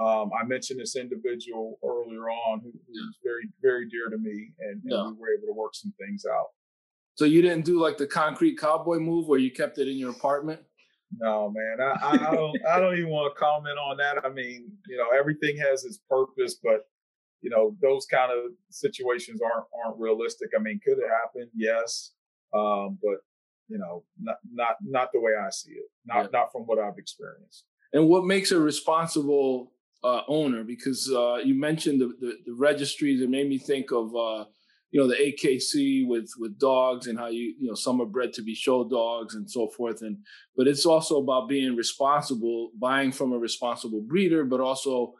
[0.00, 3.02] um, I mentioned this individual earlier on who, who yeah.
[3.02, 5.06] was very, very dear to me, and, and yeah.
[5.08, 6.46] we were able to work some things out.
[7.14, 10.10] So you didn't do like the concrete cowboy move where you kept it in your
[10.10, 10.60] apartment?
[11.18, 12.56] No, man, I, I, don't.
[12.66, 14.24] I don't even want to comment on that.
[14.24, 16.86] I mean, you know, everything has its purpose, but
[17.42, 20.50] you know, those kind of situations aren't aren't realistic.
[20.58, 21.50] I mean, could it happen?
[21.54, 22.12] Yes,
[22.54, 23.18] um, but
[23.68, 25.90] you know, not not not the way I see it.
[26.06, 26.38] Not yeah.
[26.38, 27.64] not from what I've experienced.
[27.92, 29.72] And what makes a responsible
[30.02, 30.64] uh, owner?
[30.64, 33.20] Because uh, you mentioned the, the, the registries.
[33.20, 34.44] It made me think of uh,
[34.92, 38.32] you know the AKC with with dogs and how you you know some are bred
[38.34, 40.02] to be show dogs and so forth.
[40.02, 40.18] And
[40.56, 45.14] but it's also about being responsible buying from a responsible breeder but also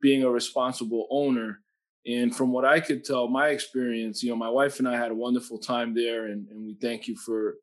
[0.00, 1.60] being a responsible owner.
[2.06, 5.10] And from what I could tell my experience you know my wife and I had
[5.10, 7.56] a wonderful time there and, and we thank you for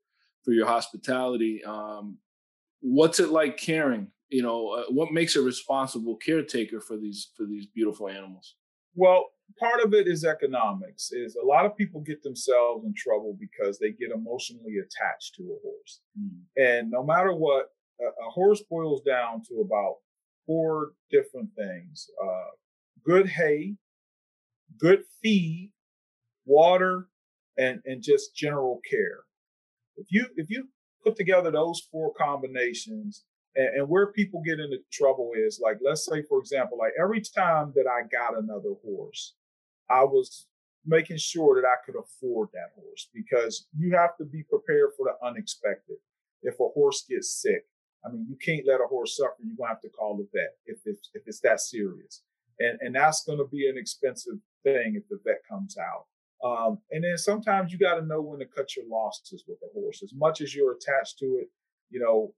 [0.43, 1.63] for your hospitality.
[1.63, 2.17] Um,
[2.81, 4.07] what's it like caring?
[4.27, 8.55] You know uh, what makes a responsible caretaker for these for these beautiful animals?
[8.95, 9.27] Well
[9.59, 13.79] part of it is economics is a lot of people get themselves in trouble because
[13.79, 16.29] they get emotionally attached to a horse mm.
[16.57, 19.95] and no matter what a, a, horse boils down to about
[20.45, 22.51] four different things uh,
[23.05, 23.75] good hay
[24.79, 25.71] good feed
[26.45, 27.07] water
[27.57, 29.21] and and just general care
[29.97, 30.67] if you if you
[31.03, 33.23] put together those four combinations
[33.55, 37.21] and, and where people get into trouble is like, let's say, for example, like every
[37.21, 39.35] time that I got another horse,
[39.93, 40.47] I was
[40.85, 45.05] making sure that I could afford that horse because you have to be prepared for
[45.05, 45.97] the unexpected.
[46.41, 47.65] If a horse gets sick,
[48.05, 49.35] I mean, you can't let a horse suffer.
[49.43, 52.23] You're gonna have to call the vet if it's, if it's that serious,
[52.59, 56.05] and and that's gonna be an expensive thing if the vet comes out.
[56.43, 59.73] Um, and then sometimes you got to know when to cut your losses with a
[59.73, 60.03] horse.
[60.03, 61.47] As much as you're attached to it,
[61.89, 62.33] you know,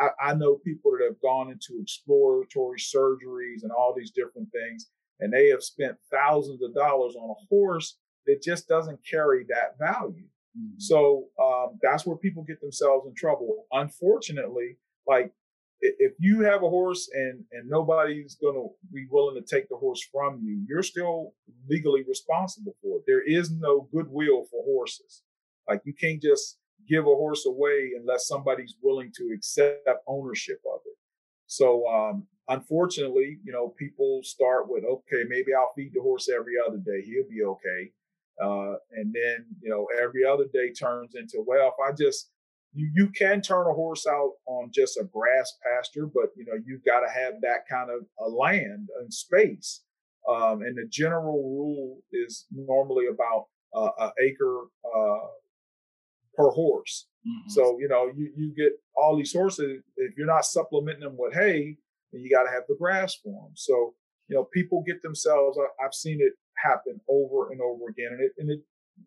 [0.00, 4.88] I, I know people that have gone into exploratory surgeries and all these different things,
[5.20, 9.78] and they have spent thousands of dollars on a horse that just doesn't carry that
[9.78, 10.26] value.
[10.58, 10.78] Mm-hmm.
[10.78, 13.66] So um, that's where people get themselves in trouble.
[13.72, 15.32] Unfortunately, like
[15.80, 19.76] if you have a horse and and nobody's going to be willing to take the
[19.76, 21.34] horse from you, you're still
[21.68, 23.04] legally responsible for it.
[23.06, 25.22] There is no goodwill for horses.
[25.68, 30.80] Like you can't just give a horse away unless somebody's willing to accept ownership of
[30.84, 30.96] it.
[31.46, 36.54] So, um, unfortunately, you know, people start with, okay, maybe I'll feed the horse every
[36.66, 37.02] other day.
[37.02, 37.92] He'll be okay.
[38.42, 42.30] Uh, and then, you know, every other day turns into, well, if I just,
[42.72, 46.58] you, you can turn a horse out on just a grass pasture, but, you know,
[46.66, 49.82] you've got to have that kind of a land and space.
[50.28, 55.26] Um, and the general rule is normally about uh, an acre uh,
[56.36, 57.06] per horse.
[57.26, 57.50] Mm-hmm.
[57.50, 59.82] So, you know, you, you get all these horses.
[59.96, 61.76] If you're not supplementing them with hay,
[62.12, 63.52] then you got to have the grass for them.
[63.54, 63.94] So,
[64.28, 68.12] you know, people get themselves, I, have seen it happen over and over again.
[68.12, 68.60] And it, and it,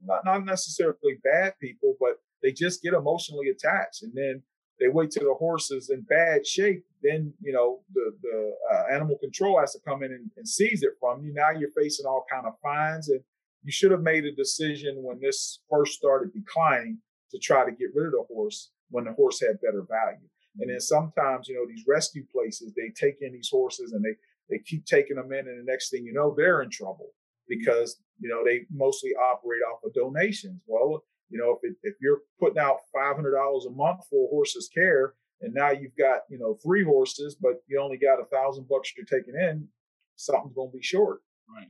[0.03, 4.03] not, not necessarily bad people, but they just get emotionally attached.
[4.03, 4.43] And then
[4.79, 6.83] they wait till the horse is in bad shape.
[7.01, 10.83] Then, you know, the, the uh, animal control has to come in and, and seize
[10.83, 11.33] it from you.
[11.33, 13.21] Now you're facing all kind of fines and
[13.63, 16.99] you should have made a decision when this first started declining
[17.31, 20.27] to try to get rid of the horse when the horse had better value.
[20.59, 21.11] And then mm-hmm.
[21.11, 24.15] sometimes, you know, these rescue places, they take in these horses and they,
[24.49, 25.47] they keep taking them in.
[25.47, 27.59] And the next thing you know, they're in trouble mm-hmm.
[27.59, 30.61] because, you know, they mostly operate off of donations.
[30.65, 34.69] Well, you know, if, it, if you're putting out $500 a month for a horse's
[34.73, 38.67] care and now you've got, you know, three horses, but you only got a thousand
[38.67, 39.67] bucks you're taking in,
[40.15, 41.19] something's going to be short.
[41.53, 41.67] Right.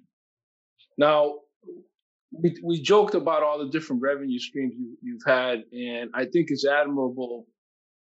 [0.98, 1.40] Now,
[2.32, 6.48] we, we joked about all the different revenue streams you, you've had, and I think
[6.50, 7.46] it's admirable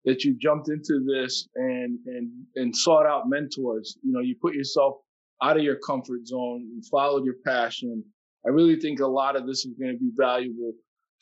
[0.04, 3.96] that you jumped into this and and and sought out mentors.
[4.02, 4.96] You know, you put yourself
[5.42, 8.04] out of your comfort zone, you followed your passion.
[8.46, 10.72] I really think a lot of this is going to be valuable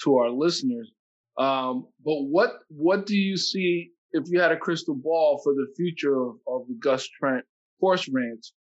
[0.04, 0.90] to our listeners.
[1.38, 5.66] Um, but what what do you see if you had a crystal ball for the
[5.76, 7.44] future of, of the Gus Trent
[7.80, 8.52] Horse Ranch?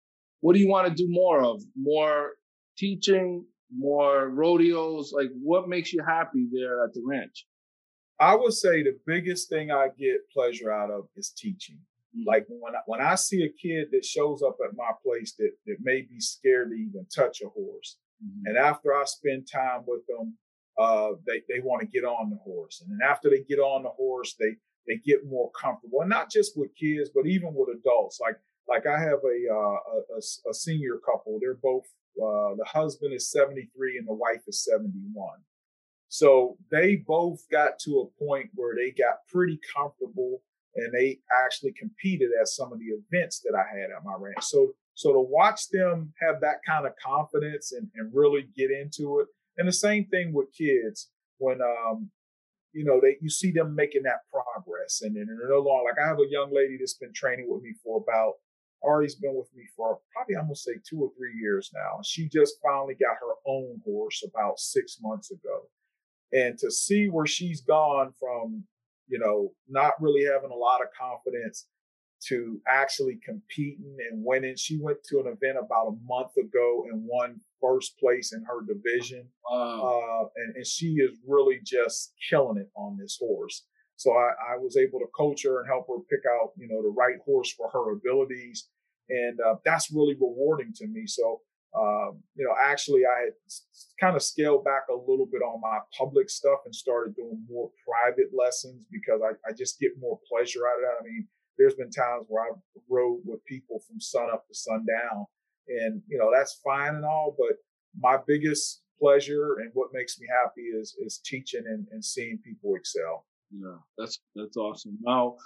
[0.40, 1.62] What do you want to do more of?
[1.76, 2.33] More
[2.79, 5.12] teaching, more rodeos?
[5.12, 7.46] Like, what makes you happy there at the ranch?
[8.18, 11.78] I would say the biggest thing I get pleasure out of is teaching.
[12.16, 12.28] Mm-hmm.
[12.28, 15.52] Like when I, when I see a kid that shows up at my place that
[15.66, 18.46] that may be scared to even touch a horse, mm-hmm.
[18.46, 20.37] and after I spend time with them,
[20.78, 23.85] uh, they they want to get on the horse, and then after they get on
[23.85, 24.56] the horse, they
[24.87, 28.18] they get more comfortable, and not just with kids, but even with adults.
[28.20, 28.37] Like
[28.68, 31.38] like I have a uh, a, a, senior couple.
[31.40, 35.14] They're both uh, the husband is 73 and the wife is 71.
[36.09, 40.42] So they both got to a point where they got pretty comfortable
[40.75, 44.42] and they actually competed at some of the events that I had at my ranch.
[44.42, 49.20] So so to watch them have that kind of confidence and, and really get into
[49.20, 49.29] it.
[49.57, 52.11] And the same thing with kids when um,
[52.73, 56.05] you know, they you see them making that progress and, and they're no longer like
[56.05, 58.35] I have a young lady that's been training with me for about
[58.85, 62.01] Ari's been with me for probably I'm gonna say two or three years now.
[62.03, 65.69] She just finally got her own horse about six months ago.
[66.33, 68.64] And to see where she's gone from,
[69.09, 71.66] you know, not really having a lot of confidence
[72.23, 74.55] to actually competing and winning.
[74.57, 78.61] She went to an event about a month ago and won first place in her
[78.66, 79.27] division.
[79.51, 80.03] Wow.
[80.25, 83.66] Uh, and, and she is really just killing it on this horse.
[84.01, 86.81] So I, I, was able to coach her and help her pick out, you know,
[86.81, 88.67] the right horse for her abilities.
[89.11, 91.07] And uh, that's really rewarding to me.
[91.07, 91.43] So,
[91.79, 93.35] um, you know, actually, I had
[94.01, 97.71] kind of scaled back a little bit on my public stuff and started doing more
[97.85, 101.03] private lessons because I, I just get more pleasure out of that.
[101.03, 102.57] I mean, there's been times where I
[102.89, 105.27] rode with people from sun up to sundown,
[105.69, 107.59] and you know that's fine and all, but
[108.01, 112.75] my biggest pleasure and what makes me happy is is teaching and, and seeing people
[112.77, 113.27] excel.
[113.53, 114.99] Yeah, that's that's awesome.
[115.03, 115.37] Now,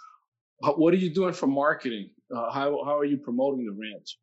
[0.61, 2.11] what are you doing for marketing?
[2.35, 4.19] Uh, how how are you promoting the ranch?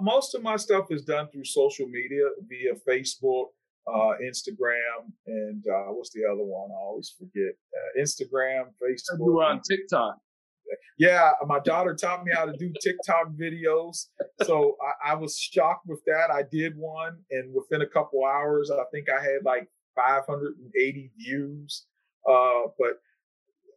[0.00, 3.46] Most of my stuff is done through social media via Facebook,
[3.86, 6.70] uh, Instagram, and uh, what's the other one?
[6.70, 7.54] I always forget.
[7.74, 9.18] Uh, Instagram, Facebook.
[9.18, 10.18] You were on TikTok.
[10.98, 14.06] Yeah, my daughter taught me how to do TikTok videos.
[14.44, 16.30] So I, I was shocked with that.
[16.32, 21.86] I did one, and within a couple hours, I think I had like 580 views.
[22.28, 23.00] Uh, but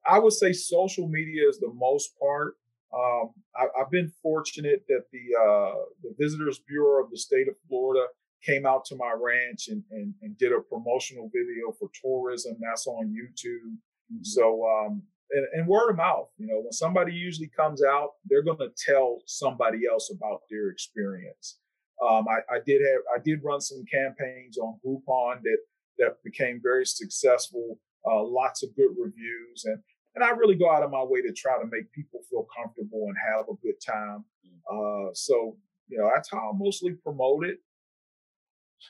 [0.10, 2.55] I would say social media is the most part.
[2.93, 7.55] Um, I, have been fortunate that the uh, the Visitors Bureau of the state of
[7.67, 8.05] Florida
[8.45, 12.55] came out to my ranch and, and, and did a promotional video for tourism.
[12.62, 13.73] That's on YouTube.
[14.13, 14.23] Mm-hmm.
[14.23, 16.29] So um, and, and, word of mouth.
[16.38, 20.69] You know, when somebody usually comes out, they're going to tell somebody else about their
[20.69, 21.60] experience.
[22.01, 25.58] Um, I, I, did have I did run some campaigns on Groupon that
[25.98, 27.79] that became very successful.
[28.10, 29.79] Uh, lots of good reviews, and
[30.15, 33.05] and I really go out of my way to try to make people feel comfortable
[33.08, 34.25] and have a good time.
[34.71, 37.60] Uh, so you know that's how I mostly promote it.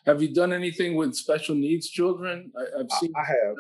[0.06, 2.52] Have you done anything with special needs children?
[2.58, 3.14] I, have seen.
[3.16, 3.56] I, I have.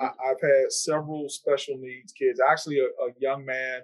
[0.00, 2.40] I, have had several special needs kids.
[2.40, 3.80] Actually, a, a young man,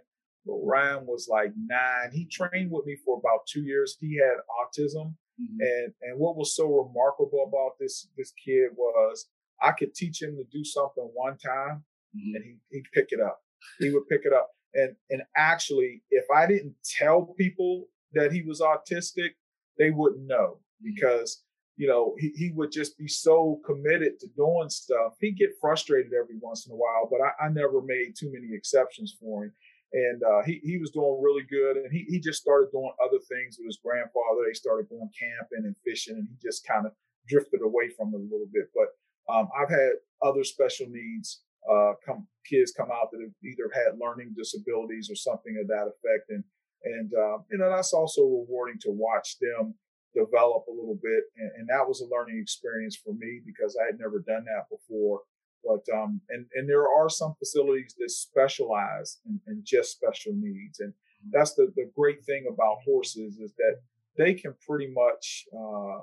[0.46, 2.10] Ryan was like nine.
[2.12, 3.96] He trained with me for about two years.
[4.00, 5.56] He had autism, mm-hmm.
[5.60, 9.26] and and what was so remarkable about this this kid was
[9.62, 11.84] I could teach him to do something one time,
[12.16, 12.36] mm-hmm.
[12.36, 13.40] and he, he'd pick it up.
[13.78, 14.50] He would pick it up.
[14.74, 19.30] And, and actually, if I didn't tell people that he was autistic,
[19.78, 20.94] they wouldn't know mm-hmm.
[20.94, 21.42] because
[21.80, 25.14] you know, he, he would just be so committed to doing stuff.
[25.18, 28.52] He'd get frustrated every once in a while, but I, I never made too many
[28.52, 29.52] exceptions for him.
[29.94, 31.78] And uh, he, he was doing really good.
[31.78, 34.44] And he, he just started doing other things with his grandfather.
[34.44, 36.92] They started going camping and fishing, and he just kind of
[37.26, 38.68] drifted away from it a little bit.
[38.76, 38.92] But
[39.30, 43.98] um, I've had other special needs uh, come kids come out that have either had
[44.00, 46.44] learning disabilities or something of that effect, and
[46.84, 49.74] and uh, you know that's also rewarding to watch them
[50.14, 53.86] develop a little bit, and, and, that was a learning experience for me because I
[53.86, 55.20] had never done that before.
[55.62, 60.80] But um, and and there are some facilities that specialize in, in just special needs,
[60.80, 61.30] and mm-hmm.
[61.32, 63.76] that's the the great thing about horses is that
[64.16, 66.00] they can pretty much uh,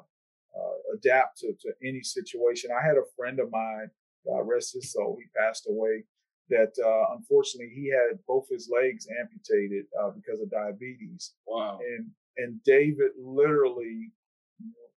[0.58, 2.72] uh, adapt to, to any situation.
[2.72, 3.90] I had a friend of mine,
[4.32, 6.04] uh, rest his soul, he passed away.
[6.50, 11.34] That uh, unfortunately he had both his legs amputated uh, because of diabetes.
[11.46, 11.80] Wow!
[11.84, 14.14] And and David literally,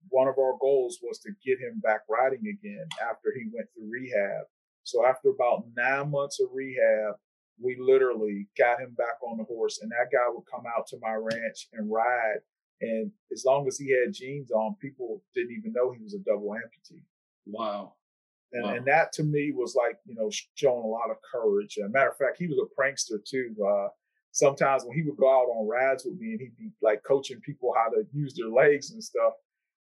[0.09, 3.89] one of our goals was to get him back riding again after he went through
[3.89, 4.45] rehab.
[4.83, 7.15] So after about nine months of rehab,
[7.59, 10.97] we literally got him back on the horse, and that guy would come out to
[11.01, 12.41] my ranch and ride
[12.81, 16.19] and as long as he had jeans on, people didn't even know he was a
[16.19, 17.01] double amputee.
[17.45, 17.93] Wow.
[18.53, 18.73] And, wow.
[18.73, 21.77] and that to me was like, you know, showing a lot of courage.
[21.77, 23.53] As a matter of fact, he was a prankster too.
[23.63, 23.89] Uh,
[24.31, 27.41] sometimes when he would go out on rides with me and he'd be like coaching
[27.41, 29.33] people how to use their legs and stuff,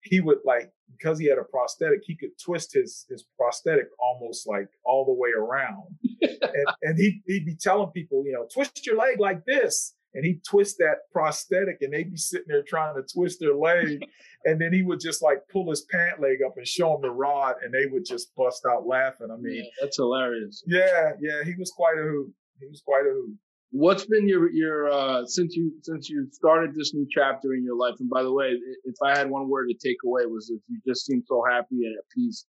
[0.02, 4.48] he would like, because he had a prosthetic, he could twist his, his prosthetic almost
[4.48, 5.84] like all the way around.
[6.22, 10.26] and, and he, he'd be telling people, you know, twist your leg like this and
[10.26, 14.04] he twist that prosthetic and they'd be sitting there trying to twist their leg.
[14.48, 17.10] And then he would just like pull his pant leg up and show them the
[17.10, 19.30] rod and they would just bust out laughing.
[19.34, 20.64] I mean yeah, that's hilarious.
[20.68, 22.32] yeah yeah he was quite a hoot.
[22.60, 23.36] He was quite a hoot.
[23.72, 27.76] What's been your your uh since you since you started this new chapter in your
[27.76, 30.60] life and by the way if i had one word to take away was that
[30.70, 32.46] you just seemed so happy and at peace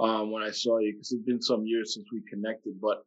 [0.00, 3.04] um when i saw you because it's been some years since we connected but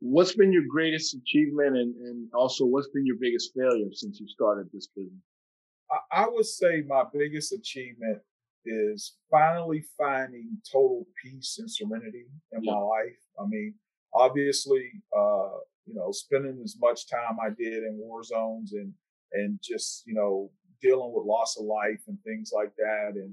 [0.00, 4.26] what's been your greatest achievement and, and also what's been your biggest failure since you
[4.28, 5.22] started this business?
[5.90, 8.18] I, I would say my biggest achievement
[8.64, 12.72] is finally finding total peace and serenity in yeah.
[12.72, 13.20] my life.
[13.38, 13.74] I mean,
[14.12, 18.92] obviously, uh, you know, spending as much time I did in war zones and
[19.32, 20.50] and just you know
[20.82, 23.32] dealing with loss of life and things like that, and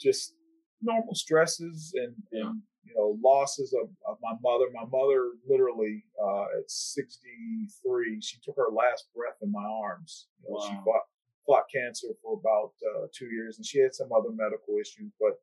[0.00, 0.34] just
[0.82, 2.46] normal stresses and, yeah.
[2.46, 4.66] and you know, losses of, of my mother.
[4.72, 10.28] My mother literally uh, at 63, she took her last breath in my arms.
[10.42, 10.66] You know, wow.
[10.68, 11.02] She fought,
[11.46, 15.40] fought cancer for about uh, two years and she had some other medical issues, but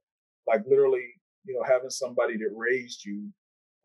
[0.48, 1.06] like literally,
[1.46, 3.30] you know, having somebody that raised you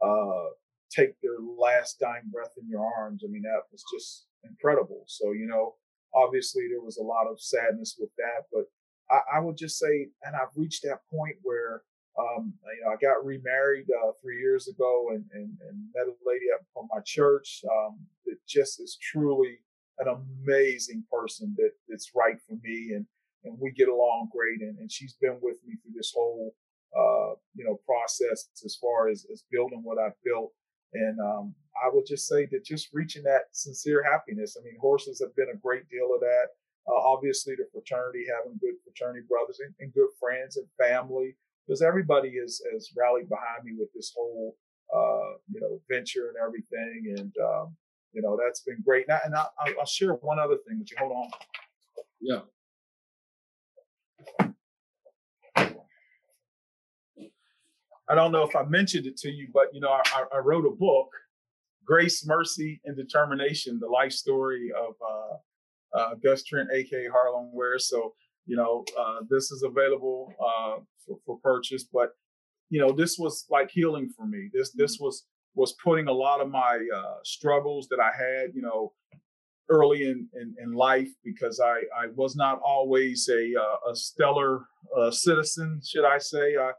[0.04, 0.52] uh,
[0.90, 5.04] take their last dying breath in your arms, I mean, that was just incredible.
[5.06, 5.74] So, you know,
[6.14, 8.64] obviously there was a lot of sadness with that, but
[9.10, 11.82] I, I would just say, and I've reached that point where
[12.18, 16.16] um, you know, I got remarried uh, three years ago and, and, and met a
[16.24, 19.58] lady up from my church um, that just is truly
[19.98, 23.06] an amazing person that that's right for me and
[23.44, 26.54] and we get along great and, and she's been with me through this whole
[26.96, 30.52] uh, you know process as far as, as building what I've built
[30.92, 34.56] and um, I would just say that just reaching that sincere happiness.
[34.58, 36.46] I mean, horses have been a great deal of that.
[36.88, 41.36] Uh, obviously, the fraternity, having good fraternity brothers and, and good friends and family,
[41.66, 44.56] because everybody has, has rallied behind me with this whole,
[44.94, 47.14] uh, you know, venture and everything.
[47.18, 47.76] And, um,
[48.12, 49.06] you know, that's been great.
[49.08, 49.46] Now, and I,
[49.76, 50.96] will share one other thing with you.
[50.98, 51.30] Hold on.
[52.20, 52.40] Yeah.
[58.08, 60.64] I don't know if I mentioned it to you, but you know, I, I wrote
[60.64, 61.08] a book,
[61.84, 67.80] Grace, Mercy, and Determination: The Life Story of uh, uh, Gus Trent, aka Harlem Ware.
[67.80, 68.14] So
[68.46, 71.84] you know, uh, this is available uh, for, for, purchase.
[71.92, 72.10] But
[72.70, 74.48] you know, this was like healing for me.
[74.52, 75.04] This this mm-hmm.
[75.04, 78.92] was was putting a lot of my uh, struggles that I had, you know,
[79.70, 84.66] early in, in, in life because I, I was not always a uh, a stellar
[84.96, 86.56] uh, citizen, should I say?
[86.56, 86.72] I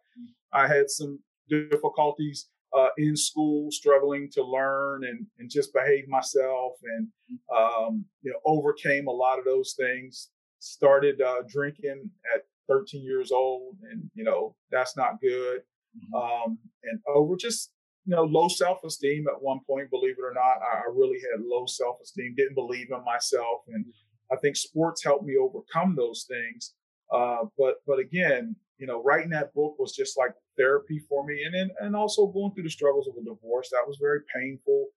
[0.53, 2.47] I had some difficulties
[2.78, 7.86] uh, in school, struggling to learn and, and just behave myself, and mm-hmm.
[7.88, 10.30] um, you know overcame a lot of those things
[10.72, 15.61] started uh, drinking at 13 years old, and you know that's not good.
[15.61, 16.15] Mm-hmm.
[16.15, 17.72] Um, and over just
[18.05, 19.89] you know low self esteem at one point.
[19.89, 22.36] Believe it or not, I, I really had low self esteem.
[22.36, 23.86] Didn't believe in myself, and
[24.32, 26.74] I think sports helped me overcome those things.
[27.11, 31.43] Uh, but but again, you know, writing that book was just like therapy for me,
[31.43, 33.70] and then and also going through the struggles of a divorce.
[33.72, 34.88] That was very painful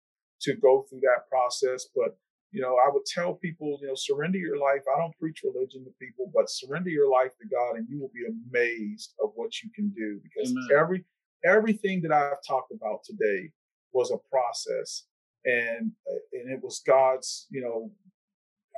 [0.42, 2.16] to go through that process, but
[2.52, 4.82] you know, I would tell people, you know, surrender your life.
[4.92, 8.10] I don't preach religion to people, but surrender your life to God and you will
[8.12, 10.78] be amazed of what you can do because Amen.
[10.78, 11.04] every
[11.44, 13.50] everything that I've talked about today
[13.92, 15.04] was a process
[15.44, 17.90] and uh, and it was God's, you know,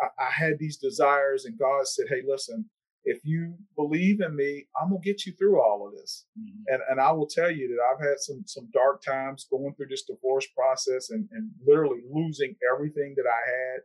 [0.03, 2.69] I, I had these desires and God said, "Hey, listen,
[3.05, 6.27] if you believe in me, I'm gonna get you through all of this.
[6.39, 6.75] Mm-hmm.
[6.75, 9.89] And and I will tell you that I've had some some dark times going through
[9.89, 13.81] this divorce process and, and literally losing everything that I had.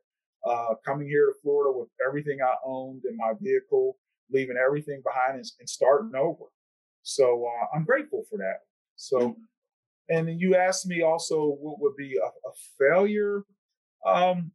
[0.45, 3.97] Uh, coming here to Florida with everything I owned in my vehicle,
[4.32, 6.45] leaving everything behind and, and starting over.
[7.01, 8.59] So uh, I'm grateful for that.
[8.95, 10.28] So, mm-hmm.
[10.30, 13.43] and you asked me also what would be a, a failure.
[14.05, 14.51] Um,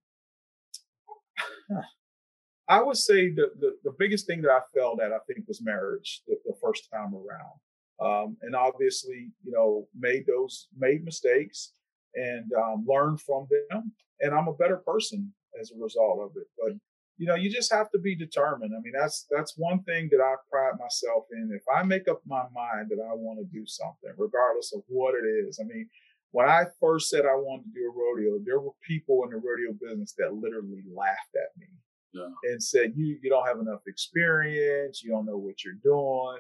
[2.73, 5.61] I would say the, the, the biggest thing that I felt at, I think, was
[5.63, 7.57] marriage the, the first time around.
[8.01, 11.73] Um, and obviously, you know, made those, made mistakes
[12.15, 13.93] and um, learned from them.
[14.21, 16.49] And I'm a better person as a result of it.
[16.59, 16.73] But,
[17.19, 18.73] you know, you just have to be determined.
[18.75, 21.53] I mean, that's, that's one thing that I pride myself in.
[21.55, 25.13] If I make up my mind that I want to do something, regardless of what
[25.13, 25.91] it is, I mean,
[26.31, 29.37] when I first said I wanted to do a rodeo, there were people in the
[29.37, 31.69] rodeo business that literally laughed at me
[32.13, 32.29] yeah.
[32.45, 35.03] and said, "You you don't have enough experience.
[35.03, 36.39] You don't know what you're doing."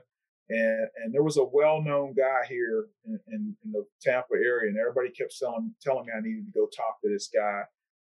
[0.48, 4.78] And and there was a well-known guy here in, in, in the Tampa area, and
[4.78, 7.62] everybody kept telling telling me I needed to go talk to this guy.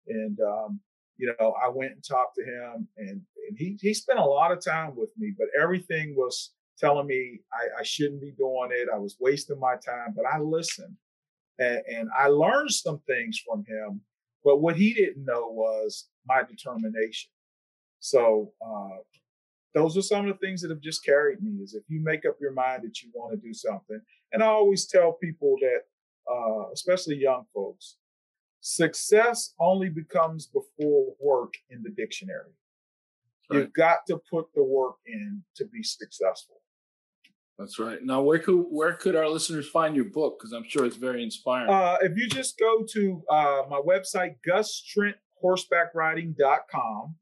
[0.07, 0.79] And um,
[1.17, 4.51] you know, I went and talked to him, and and he he spent a lot
[4.51, 8.89] of time with me, but everything was telling me I, I shouldn't be doing it.
[8.93, 10.95] I was wasting my time, but I listened,
[11.57, 14.01] and, and I learned some things from him.
[14.43, 17.31] But what he didn't know was my determination.
[18.05, 18.99] So uh,
[19.73, 21.63] those are some of the things that have just carried me.
[21.63, 23.99] Is if you make up your mind that you want to do something,
[24.31, 25.85] and I always tell people that,
[26.31, 27.95] uh, especially young folks,
[28.61, 32.53] success only becomes before work in the dictionary.
[33.49, 33.61] Right.
[33.61, 36.61] You've got to put the work in to be successful.
[37.57, 38.03] That's right.
[38.03, 40.37] Now, where could where could our listeners find your book?
[40.37, 41.71] Because I'm sure it's very inspiring.
[41.71, 47.15] Uh, if you just go to uh, my website, GusTrentHorsebackRiding.com,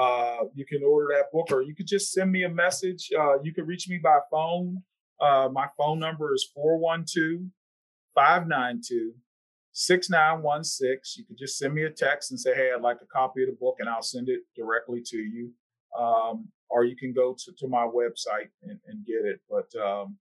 [0.00, 3.10] uh, you can order that book or you could just send me a message.
[3.18, 4.82] Uh, you can reach me by phone.
[5.20, 7.50] Uh, my phone number is 412
[8.14, 9.12] 592
[9.72, 11.20] 6916.
[11.20, 13.50] You could just send me a text and say, Hey, I'd like a copy of
[13.50, 15.50] the book, and I'll send it directly to you.
[15.98, 19.40] Um, or you can go to, to my website and, and get it.
[19.50, 20.16] But, um,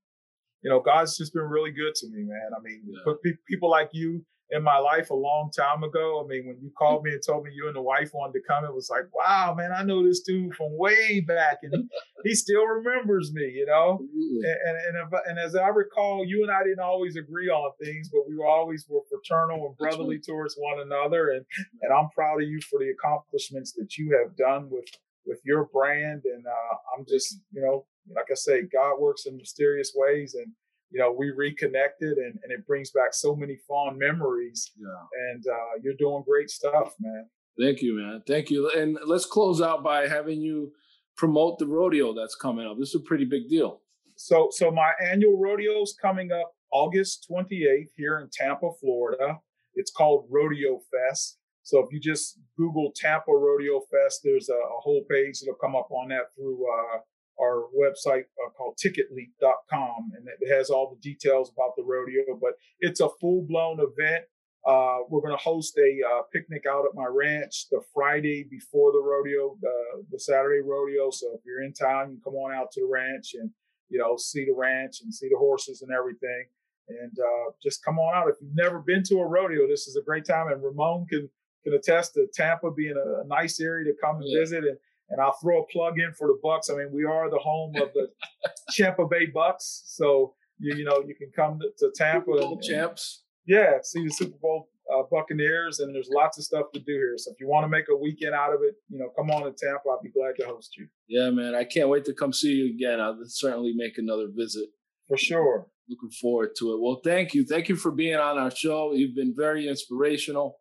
[0.62, 2.50] you know, God's just been really good to me, man.
[2.58, 3.32] I mean, yeah.
[3.48, 6.24] people like you in my life a long time ago.
[6.24, 8.48] I mean, when you called me and told me you and the wife wanted to
[8.48, 11.90] come, it was like, wow, man, I know this dude from way back, and
[12.24, 14.00] he, still remembers me, you know.
[14.02, 17.72] And and and, if, and, as I recall, you and I didn't always agree on
[17.84, 20.26] things, but we were always were fraternal and brotherly right.
[20.26, 21.30] towards one another.
[21.30, 21.46] And
[21.82, 24.86] and I'm proud of you for the accomplishments that you have done with
[25.26, 26.24] with your brand.
[26.26, 27.86] And uh, I'm just, you know,
[28.16, 30.52] like I say, God works in mysterious ways, and
[30.92, 34.72] you know, we reconnected and, and it brings back so many fond memories.
[34.78, 35.32] Yeah.
[35.32, 37.28] And uh, you're doing great stuff, man.
[37.60, 38.24] Thank you, man.
[38.28, 38.72] Thank you.
[38.72, 40.72] And let's close out by having you
[41.18, 42.78] promote the rodeo that's coming up.
[42.80, 43.82] This is a pretty big deal.
[44.16, 49.38] So, so my annual rodeo is coming up August 28th here in Tampa, Florida.
[49.76, 51.38] It's called Rodeo Fest.
[51.64, 55.76] So if you just Google Tampa Rodeo Fest, there's a, a whole page that'll come
[55.76, 57.00] up on that through uh,
[57.42, 62.54] our website uh, called ticketleap.com and it has all the details about the rodeo but
[62.80, 64.24] it's a full-blown event.
[64.68, 68.92] Uh, we're going to host a uh, picnic out at my ranch the friday before
[68.92, 72.70] the rodeo the, the saturday rodeo so if you're in town you come on out
[72.72, 73.50] to the ranch and
[73.90, 76.46] you know see the ranch and see the horses and everything.
[76.88, 78.30] And uh, just come on out.
[78.30, 81.30] If you've never been to a rodeo this is a great time and ramon can
[81.64, 84.40] can attest to tampa being a, a nice area to come and yeah.
[84.40, 84.78] visit and
[85.10, 86.70] and I'll throw a plug in for the Bucks.
[86.70, 88.10] I mean, we are the home of the
[88.76, 92.26] Tampa Bay Bucks, so you you know you can come to, to Tampa.
[92.26, 93.24] Super Bowl and, champs.
[93.46, 97.16] Yeah, see the Super Bowl uh, Buccaneers, and there's lots of stuff to do here.
[97.18, 99.44] So if you want to make a weekend out of it, you know, come on
[99.44, 99.90] to Tampa.
[99.90, 100.88] I'd be glad to host you.
[101.08, 103.00] Yeah, man, I can't wait to come see you again.
[103.00, 104.70] I'll certainly make another visit.
[105.08, 105.68] For sure.
[105.90, 106.82] Looking forward to it.
[106.82, 107.44] Well, thank you.
[107.46, 108.94] Thank you for being on our show.
[108.94, 110.58] You've been very inspirational.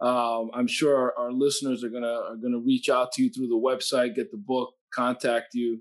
[0.00, 3.48] Um, I'm sure our, our, listeners are gonna are gonna reach out to you through
[3.48, 5.80] the website, get the book, contact you.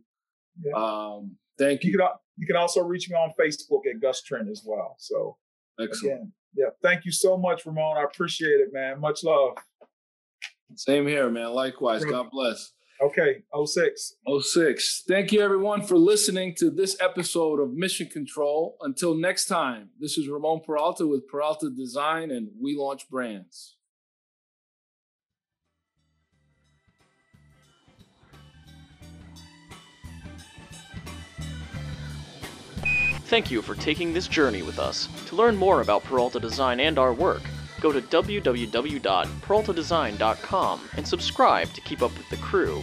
[0.63, 0.73] Yeah.
[0.73, 1.91] Um, thank you.
[1.91, 2.07] You can,
[2.37, 4.95] you can also reach me on Facebook at Gus Trent as well.
[4.97, 5.37] So,
[5.79, 6.15] excellent.
[6.15, 7.97] Again, yeah, thank you so much, Ramon.
[7.97, 8.99] I appreciate it, man.
[8.99, 9.57] Much love.
[10.75, 11.51] Same here, man.
[11.51, 12.03] Likewise.
[12.03, 12.73] God bless.
[12.99, 14.15] Okay, 06.
[14.41, 15.03] 06.
[15.07, 18.75] Thank you, everyone, for listening to this episode of Mission Control.
[18.81, 23.76] Until next time, this is Ramon Peralta with Peralta Design, and we launch brands.
[33.27, 35.09] Thank you for taking this journey with us.
[35.25, 37.41] To learn more about Peralta Design and our work,
[37.81, 42.81] go to www.peraltadesign.com and subscribe to keep up with the crew.